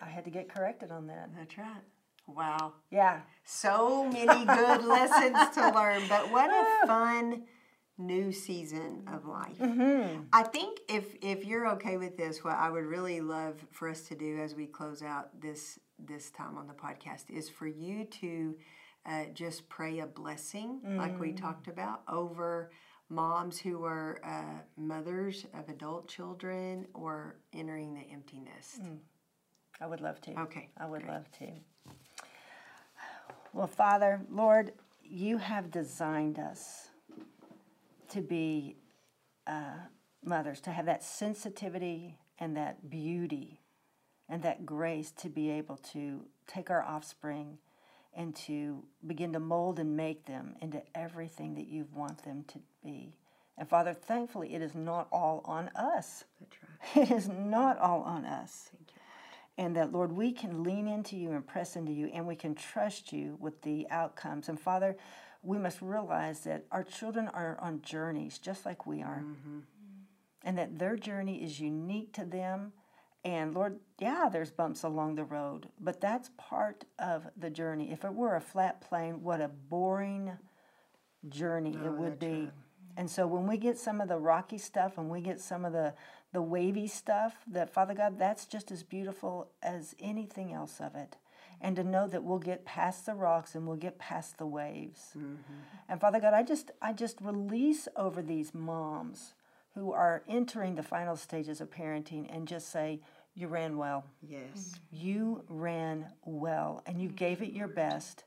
I 0.00 0.06
had 0.06 0.24
to 0.24 0.30
get 0.30 0.48
corrected 0.48 0.90
on 0.90 1.06
that. 1.08 1.30
That's 1.36 1.56
right. 1.58 1.82
Wow. 2.26 2.74
Yeah, 2.90 3.20
So 3.44 4.08
many 4.08 4.44
good 4.44 4.84
lessons 4.96 5.54
to 5.54 5.70
learn, 5.74 6.02
but 6.08 6.30
what 6.30 6.50
a 6.50 6.86
fun 6.86 7.44
new 7.98 8.32
season 8.32 9.02
of 9.12 9.26
life. 9.26 9.58
Mm-hmm. 9.58 10.22
I 10.32 10.42
think 10.44 10.80
if 10.88 11.14
if 11.20 11.44
you're 11.44 11.68
okay 11.72 11.96
with 11.96 12.16
this, 12.16 12.42
what 12.42 12.54
I 12.54 12.70
would 12.70 12.84
really 12.84 13.20
love 13.20 13.64
for 13.70 13.88
us 13.88 14.02
to 14.08 14.14
do 14.14 14.38
as 14.38 14.54
we 14.54 14.66
close 14.66 15.02
out 15.02 15.40
this 15.40 15.78
this 15.98 16.30
time 16.30 16.56
on 16.56 16.66
the 16.66 16.74
podcast 16.74 17.28
is 17.28 17.48
for 17.48 17.66
you 17.66 18.04
to 18.04 18.56
uh, 19.06 19.24
just 19.34 19.68
pray 19.68 19.98
a 20.00 20.06
blessing, 20.06 20.80
like 20.84 21.14
Mm. 21.16 21.18
we 21.18 21.32
talked 21.32 21.68
about, 21.68 22.02
over 22.08 22.70
moms 23.08 23.58
who 23.58 23.84
are 23.84 24.20
uh, 24.24 24.60
mothers 24.76 25.46
of 25.54 25.68
adult 25.68 26.08
children 26.08 26.86
or 26.94 27.36
entering 27.52 27.94
the 27.94 28.00
empty 28.12 28.40
nest. 28.40 28.80
I 29.80 29.86
would 29.86 30.00
love 30.00 30.20
to. 30.22 30.40
Okay, 30.42 30.68
I 30.78 30.86
would 30.86 31.02
great. 31.02 31.12
love 31.12 31.30
to. 31.38 31.48
Well, 33.52 33.66
Father, 33.66 34.20
Lord, 34.30 34.72
you 35.02 35.38
have 35.38 35.70
designed 35.70 36.38
us 36.38 36.88
to 38.08 38.20
be 38.22 38.76
uh, 39.46 39.74
mothers, 40.24 40.60
to 40.62 40.70
have 40.70 40.86
that 40.86 41.02
sensitivity 41.02 42.18
and 42.38 42.56
that 42.56 42.88
beauty 42.88 43.60
and 44.28 44.42
that 44.42 44.64
grace 44.64 45.10
to 45.10 45.28
be 45.28 45.50
able 45.50 45.76
to 45.76 46.22
take 46.46 46.70
our 46.70 46.82
offspring 46.82 47.58
and 48.14 48.34
to 48.36 48.82
begin 49.06 49.32
to 49.32 49.40
mold 49.40 49.78
and 49.78 49.96
make 49.96 50.26
them 50.26 50.54
into 50.60 50.82
everything 50.94 51.54
that 51.54 51.66
you 51.66 51.86
want 51.94 52.22
them 52.24 52.44
to 52.48 52.58
be. 52.84 53.14
And 53.58 53.68
Father, 53.68 53.94
thankfully, 53.94 54.54
it 54.54 54.62
is 54.62 54.74
not 54.74 55.08
all 55.12 55.42
on 55.44 55.70
us. 55.76 56.24
That's 56.40 56.56
right. 56.62 57.08
It 57.10 57.10
is 57.14 57.28
not 57.28 57.78
all 57.78 58.02
on 58.02 58.24
us. 58.24 58.70
And 59.58 59.76
that, 59.76 59.92
Lord, 59.92 60.12
we 60.12 60.32
can 60.32 60.64
lean 60.64 60.88
into 60.88 61.16
you 61.16 61.30
and 61.32 61.46
press 61.46 61.76
into 61.76 61.92
you, 61.92 62.06
and 62.12 62.26
we 62.26 62.34
can 62.34 62.54
trust 62.54 63.12
you 63.12 63.36
with 63.38 63.62
the 63.62 63.86
outcomes. 63.90 64.48
And 64.48 64.58
Father, 64.58 64.96
we 65.42 65.58
must 65.58 65.82
realize 65.82 66.40
that 66.40 66.64
our 66.72 66.82
children 66.82 67.28
are 67.28 67.58
on 67.60 67.82
journeys 67.82 68.38
just 68.38 68.64
like 68.64 68.86
we 68.86 69.02
are, 69.02 69.22
and 70.42 70.58
that 70.58 70.78
their 70.78 70.96
journey 70.96 71.42
is 71.44 71.60
unique 71.60 72.12
to 72.14 72.24
them. 72.24 72.72
And 73.24 73.54
Lord, 73.54 73.78
yeah, 74.00 74.28
there's 74.32 74.50
bumps 74.50 74.82
along 74.82 75.14
the 75.14 75.24
road, 75.24 75.68
but 75.80 76.00
that's 76.00 76.30
part 76.36 76.84
of 76.98 77.28
the 77.36 77.50
journey. 77.50 77.92
If 77.92 78.04
it 78.04 78.12
were 78.12 78.34
a 78.34 78.40
flat 78.40 78.80
plane, 78.80 79.22
what 79.22 79.40
a 79.40 79.48
boring 79.48 80.32
journey 81.28 81.70
it 81.70 81.86
oh, 81.86 81.92
would 81.92 82.18
be. 82.18 82.50
And 82.96 83.08
so 83.08 83.26
when 83.26 83.46
we 83.46 83.56
get 83.56 83.78
some 83.78 84.00
of 84.00 84.08
the 84.08 84.18
rocky 84.18 84.58
stuff 84.58 84.98
and 84.98 85.08
we 85.08 85.20
get 85.20 85.40
some 85.40 85.64
of 85.64 85.72
the 85.72 85.94
the 86.32 86.42
wavy 86.42 86.86
stuff, 86.86 87.34
that 87.46 87.72
Father 87.72 87.92
God, 87.92 88.18
that's 88.18 88.46
just 88.46 88.70
as 88.70 88.82
beautiful 88.82 89.50
as 89.62 89.94
anything 90.00 90.52
else 90.54 90.80
of 90.80 90.94
it. 90.94 91.16
And 91.60 91.76
to 91.76 91.84
know 91.84 92.08
that 92.08 92.24
we'll 92.24 92.38
get 92.38 92.64
past 92.64 93.04
the 93.04 93.14
rocks 93.14 93.54
and 93.54 93.66
we'll 93.66 93.76
get 93.76 93.98
past 93.98 94.38
the 94.38 94.46
waves. 94.46 95.10
Mm-hmm. 95.16 95.34
And 95.90 96.00
Father 96.00 96.20
God, 96.20 96.34
I 96.34 96.42
just 96.42 96.70
I 96.80 96.92
just 96.92 97.20
release 97.20 97.86
over 97.96 98.22
these 98.22 98.54
moms 98.54 99.34
who 99.74 99.92
are 99.92 100.22
entering 100.28 100.74
the 100.74 100.82
final 100.82 101.16
stages 101.16 101.60
of 101.60 101.70
parenting 101.70 102.26
and 102.34 102.46
just 102.46 102.70
say, 102.70 103.00
You 103.34 103.48
ran 103.48 103.76
well. 103.76 104.04
Yes. 104.20 104.74
You 104.90 105.44
ran 105.48 106.06
well 106.24 106.82
and 106.86 107.00
you 107.00 107.08
gave 107.08 107.42
it 107.42 107.52
your 107.52 107.68
best. 107.68 108.24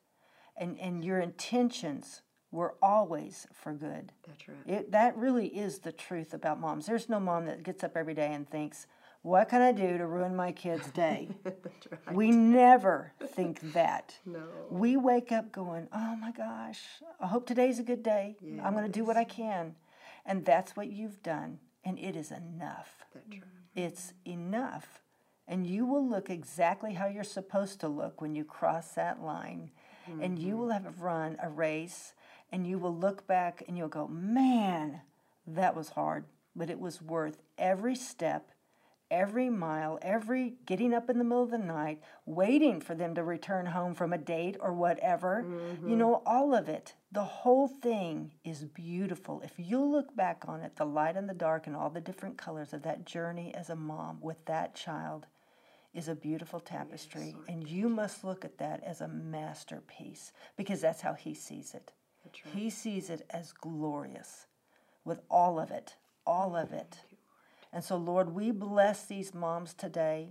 And 0.58 0.80
and 0.80 1.04
your 1.04 1.20
intentions 1.20 2.22
were 2.52 2.76
always 2.82 3.46
for 3.54 3.74
good. 3.74 4.14
That's 4.26 4.48
right. 4.48 4.58
It, 4.66 4.92
that 4.94 5.18
really 5.18 5.48
is 5.48 5.80
the 5.80 5.92
truth 5.92 6.34
about 6.34 6.60
moms. 6.60 6.86
There's 6.86 7.10
no 7.10 7.20
mom 7.20 7.46
that 7.48 7.64
gets 7.64 7.84
up 7.84 7.98
every 7.98 8.14
day 8.14 8.32
and 8.34 8.50
thinks, 8.50 8.88
"What 9.22 9.50
can 9.50 9.62
I 9.62 9.74
do 9.74 9.98
to 9.98 10.08
ruin 10.08 10.34
my 10.36 10.54
kid's 10.54 10.90
day?" 10.92 11.28
That's 11.44 11.88
right. 11.92 12.16
We 12.16 12.32
never 12.32 13.12
think 13.34 13.74
that. 13.74 14.18
No. 14.26 14.44
We 14.70 14.96
wake 14.96 15.34
up 15.34 15.52
going, 15.52 15.90
"Oh 15.92 16.16
my 16.16 16.32
gosh, 16.32 16.82
I 17.20 17.28
hope 17.28 17.46
today's 17.46 17.80
a 17.80 17.84
good 17.84 18.02
day. 18.02 18.38
I'm 18.64 18.74
going 18.74 18.86
to 18.86 19.00
do 19.00 19.04
what 19.04 19.18
I 19.18 19.26
can," 19.26 19.76
and 20.26 20.46
that's 20.46 20.76
what 20.76 20.92
you've 20.92 21.22
done, 21.22 21.60
and 21.84 22.00
it 22.00 22.16
is 22.16 22.32
enough. 22.32 23.06
It's 23.76 24.14
enough, 24.26 25.02
and 25.48 25.68
you 25.68 25.86
will 25.86 26.08
look 26.08 26.30
exactly 26.30 26.94
how 26.94 27.08
you're 27.08 27.24
supposed 27.24 27.80
to 27.82 27.88
look 27.88 28.22
when 28.22 28.36
you 28.36 28.44
cross 28.44 28.90
that 28.92 29.22
line, 29.22 29.72
and 30.22 30.40
you 30.40 30.54
mm-hmm. 30.54 30.58
will 30.60 30.70
have 30.70 31.02
run 31.02 31.38
a 31.42 31.50
race 31.50 32.14
and 32.52 32.66
you 32.68 32.78
will 32.78 32.96
look 32.96 33.28
back 33.28 33.64
and 33.68 33.78
you'll 33.78 33.88
go, 33.88 34.08
man, 34.08 35.02
that 35.48 35.76
was 35.76 35.90
hard, 35.90 36.26
but 36.56 36.70
it 36.70 36.80
was 36.80 37.02
worth 37.02 37.42
every 37.58 37.96
step, 37.96 38.52
every 39.12 39.50
mile, 39.50 40.00
every 40.02 40.56
getting 40.66 40.94
up 40.94 41.10
in 41.10 41.18
the 41.18 41.24
middle 41.24 41.44
of 41.44 41.52
the 41.52 41.58
night, 41.58 42.02
waiting 42.26 42.82
for 42.82 42.96
them 42.96 43.14
to 43.16 43.24
return 43.24 43.68
home 43.68 43.94
from 43.94 44.12
a 44.14 44.18
date 44.18 44.58
or 44.60 44.74
whatever. 44.74 45.46
You 45.86 45.96
know, 45.96 46.22
all 46.26 46.54
of 46.54 46.68
it. 46.70 46.96
The 47.12 47.24
whole 47.24 47.68
thing 47.68 48.34
is 48.44 48.66
beautiful. 48.66 49.42
If 49.44 49.54
you 49.58 49.84
look 49.84 50.16
back 50.16 50.44
on 50.48 50.62
it, 50.62 50.76
the 50.76 50.86
light 50.86 51.16
and 51.16 51.30
the 51.30 51.34
dark 51.34 51.68
and 51.68 51.76
all 51.76 51.90
the 51.90 52.02
different 52.02 52.38
colors 52.38 52.74
of 52.74 52.82
that 52.84 53.06
journey 53.06 53.54
as 53.56 53.70
a 53.70 53.76
mom 53.76 54.20
with 54.22 54.44
that 54.46 54.76
child 54.76 55.28
is 55.94 56.10
a 56.10 56.16
beautiful 56.16 56.60
tapestry. 56.60 57.36
and 57.48 57.68
you 57.70 57.88
must 57.88 58.24
look 58.26 58.44
at 58.44 58.58
that 58.58 58.84
as 58.84 59.00
a 59.00 59.08
masterpiece 59.08 60.34
because 60.58 60.82
that's 60.82 61.02
how 61.02 61.14
he 61.14 61.34
sees 61.34 61.74
it. 61.74 61.94
He 62.54 62.70
sees 62.70 63.10
it 63.10 63.26
as 63.30 63.54
glorious 63.54 64.48
with 65.06 65.22
all 65.30 65.58
of 65.60 65.72
it, 65.72 65.96
all 66.26 66.56
of 66.56 66.74
it. 66.74 67.00
And 67.76 67.84
so, 67.84 67.98
Lord, 67.98 68.34
we 68.34 68.52
bless 68.52 69.04
these 69.06 69.34
moms 69.34 69.74
today 69.74 70.30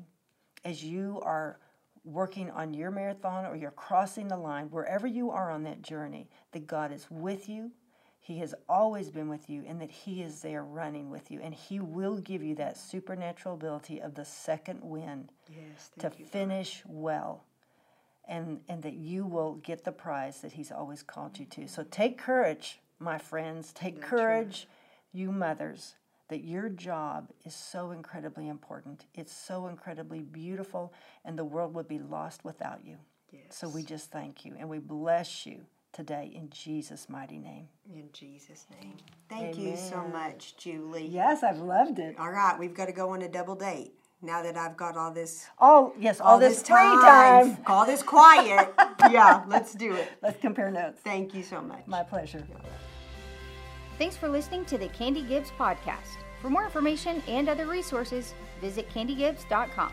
as 0.64 0.82
you 0.82 1.20
are 1.22 1.58
working 2.02 2.50
on 2.50 2.72
your 2.72 2.90
marathon 2.90 3.44
or 3.44 3.54
you're 3.54 3.70
crossing 3.70 4.28
the 4.28 4.36
line, 4.36 4.70
wherever 4.70 5.06
you 5.06 5.30
are 5.30 5.50
on 5.50 5.62
that 5.64 5.82
journey, 5.82 6.30
that 6.52 6.66
God 6.66 6.90
is 6.90 7.06
with 7.10 7.46
you. 7.48 7.70
He 8.18 8.38
has 8.38 8.54
always 8.66 9.10
been 9.10 9.28
with 9.28 9.50
you, 9.50 9.62
and 9.66 9.78
that 9.82 9.90
He 9.90 10.22
is 10.22 10.40
there 10.40 10.64
running 10.64 11.10
with 11.10 11.30
you. 11.30 11.40
And 11.42 11.52
He 11.54 11.80
will 11.80 12.16
give 12.16 12.42
you 12.42 12.54
that 12.54 12.78
supernatural 12.78 13.54
ability 13.56 14.00
of 14.00 14.14
the 14.14 14.24
second 14.24 14.80
wind 14.82 15.30
Yes. 15.50 15.90
to 15.98 16.10
you. 16.18 16.24
finish 16.24 16.82
well 16.86 17.44
and 18.26 18.60
and 18.68 18.82
that 18.82 18.94
you 18.94 19.26
will 19.26 19.54
get 19.56 19.84
the 19.84 19.92
prize 19.92 20.40
that 20.40 20.52
he's 20.52 20.72
always 20.72 21.02
called 21.02 21.38
you 21.38 21.44
to 21.44 21.68
so 21.68 21.84
take 21.90 22.16
courage 22.16 22.80
my 22.98 23.18
friends 23.18 23.72
take 23.72 24.00
courage 24.00 24.66
you 25.12 25.30
mothers 25.30 25.94
that 26.28 26.44
your 26.44 26.68
job 26.68 27.28
is 27.44 27.54
so 27.54 27.90
incredibly 27.90 28.48
important 28.48 29.06
it's 29.14 29.32
so 29.36 29.66
incredibly 29.68 30.20
beautiful 30.20 30.92
and 31.24 31.38
the 31.38 31.44
world 31.44 31.74
would 31.74 31.88
be 31.88 31.98
lost 31.98 32.44
without 32.44 32.80
you 32.84 32.96
Yes. 33.32 33.42
so 33.50 33.68
we 33.68 33.82
just 33.82 34.10
thank 34.10 34.44
you 34.44 34.54
and 34.58 34.68
we 34.68 34.78
bless 34.78 35.44
you 35.46 35.60
today 35.92 36.32
in 36.34 36.50
Jesus' 36.50 37.08
mighty 37.08 37.38
name. 37.38 37.68
In 37.92 38.08
Jesus' 38.12 38.66
name. 38.80 38.96
Thank 39.28 39.56
you 39.56 39.76
so 39.76 40.02
much, 40.04 40.56
Julie. 40.56 41.06
Yes, 41.06 41.44
I've 41.44 41.58
loved 41.58 42.00
it. 42.00 42.16
All 42.18 42.30
right, 42.32 42.58
we've 42.58 42.74
got 42.74 42.86
to 42.86 42.92
go 42.92 43.10
on 43.10 43.22
a 43.22 43.28
double 43.28 43.54
date 43.54 43.92
now 44.20 44.42
that 44.42 44.56
I've 44.56 44.76
got 44.76 44.96
all 44.96 45.12
this 45.12 45.46
Oh, 45.60 45.94
yes, 45.98 46.20
all, 46.20 46.38
this, 46.40 46.62
free 46.62 46.74
time. 46.76 47.58
all 47.68 47.86
this 47.86 48.02
quiet. 48.02 48.74
yeah, 49.10 49.44
let's 49.46 49.72
do 49.72 49.94
it. 49.94 50.08
Let's 50.22 50.40
compare 50.40 50.70
notes. 50.70 51.00
Thank 51.04 51.32
you 51.34 51.42
so 51.44 51.60
much. 51.60 51.86
My 51.86 52.02
pleasure. 52.02 52.44
Thanks 53.98 54.16
for 54.16 54.28
listening 54.28 54.64
to 54.66 54.78
the 54.78 54.88
Candy 54.88 55.22
Gibbs 55.22 55.52
podcast. 55.58 56.16
For 56.42 56.50
more 56.50 56.64
information 56.64 57.22
and 57.28 57.48
other 57.48 57.66
resources, 57.66 58.34
visit 58.60 58.90
candygibbs.com. 58.92 59.92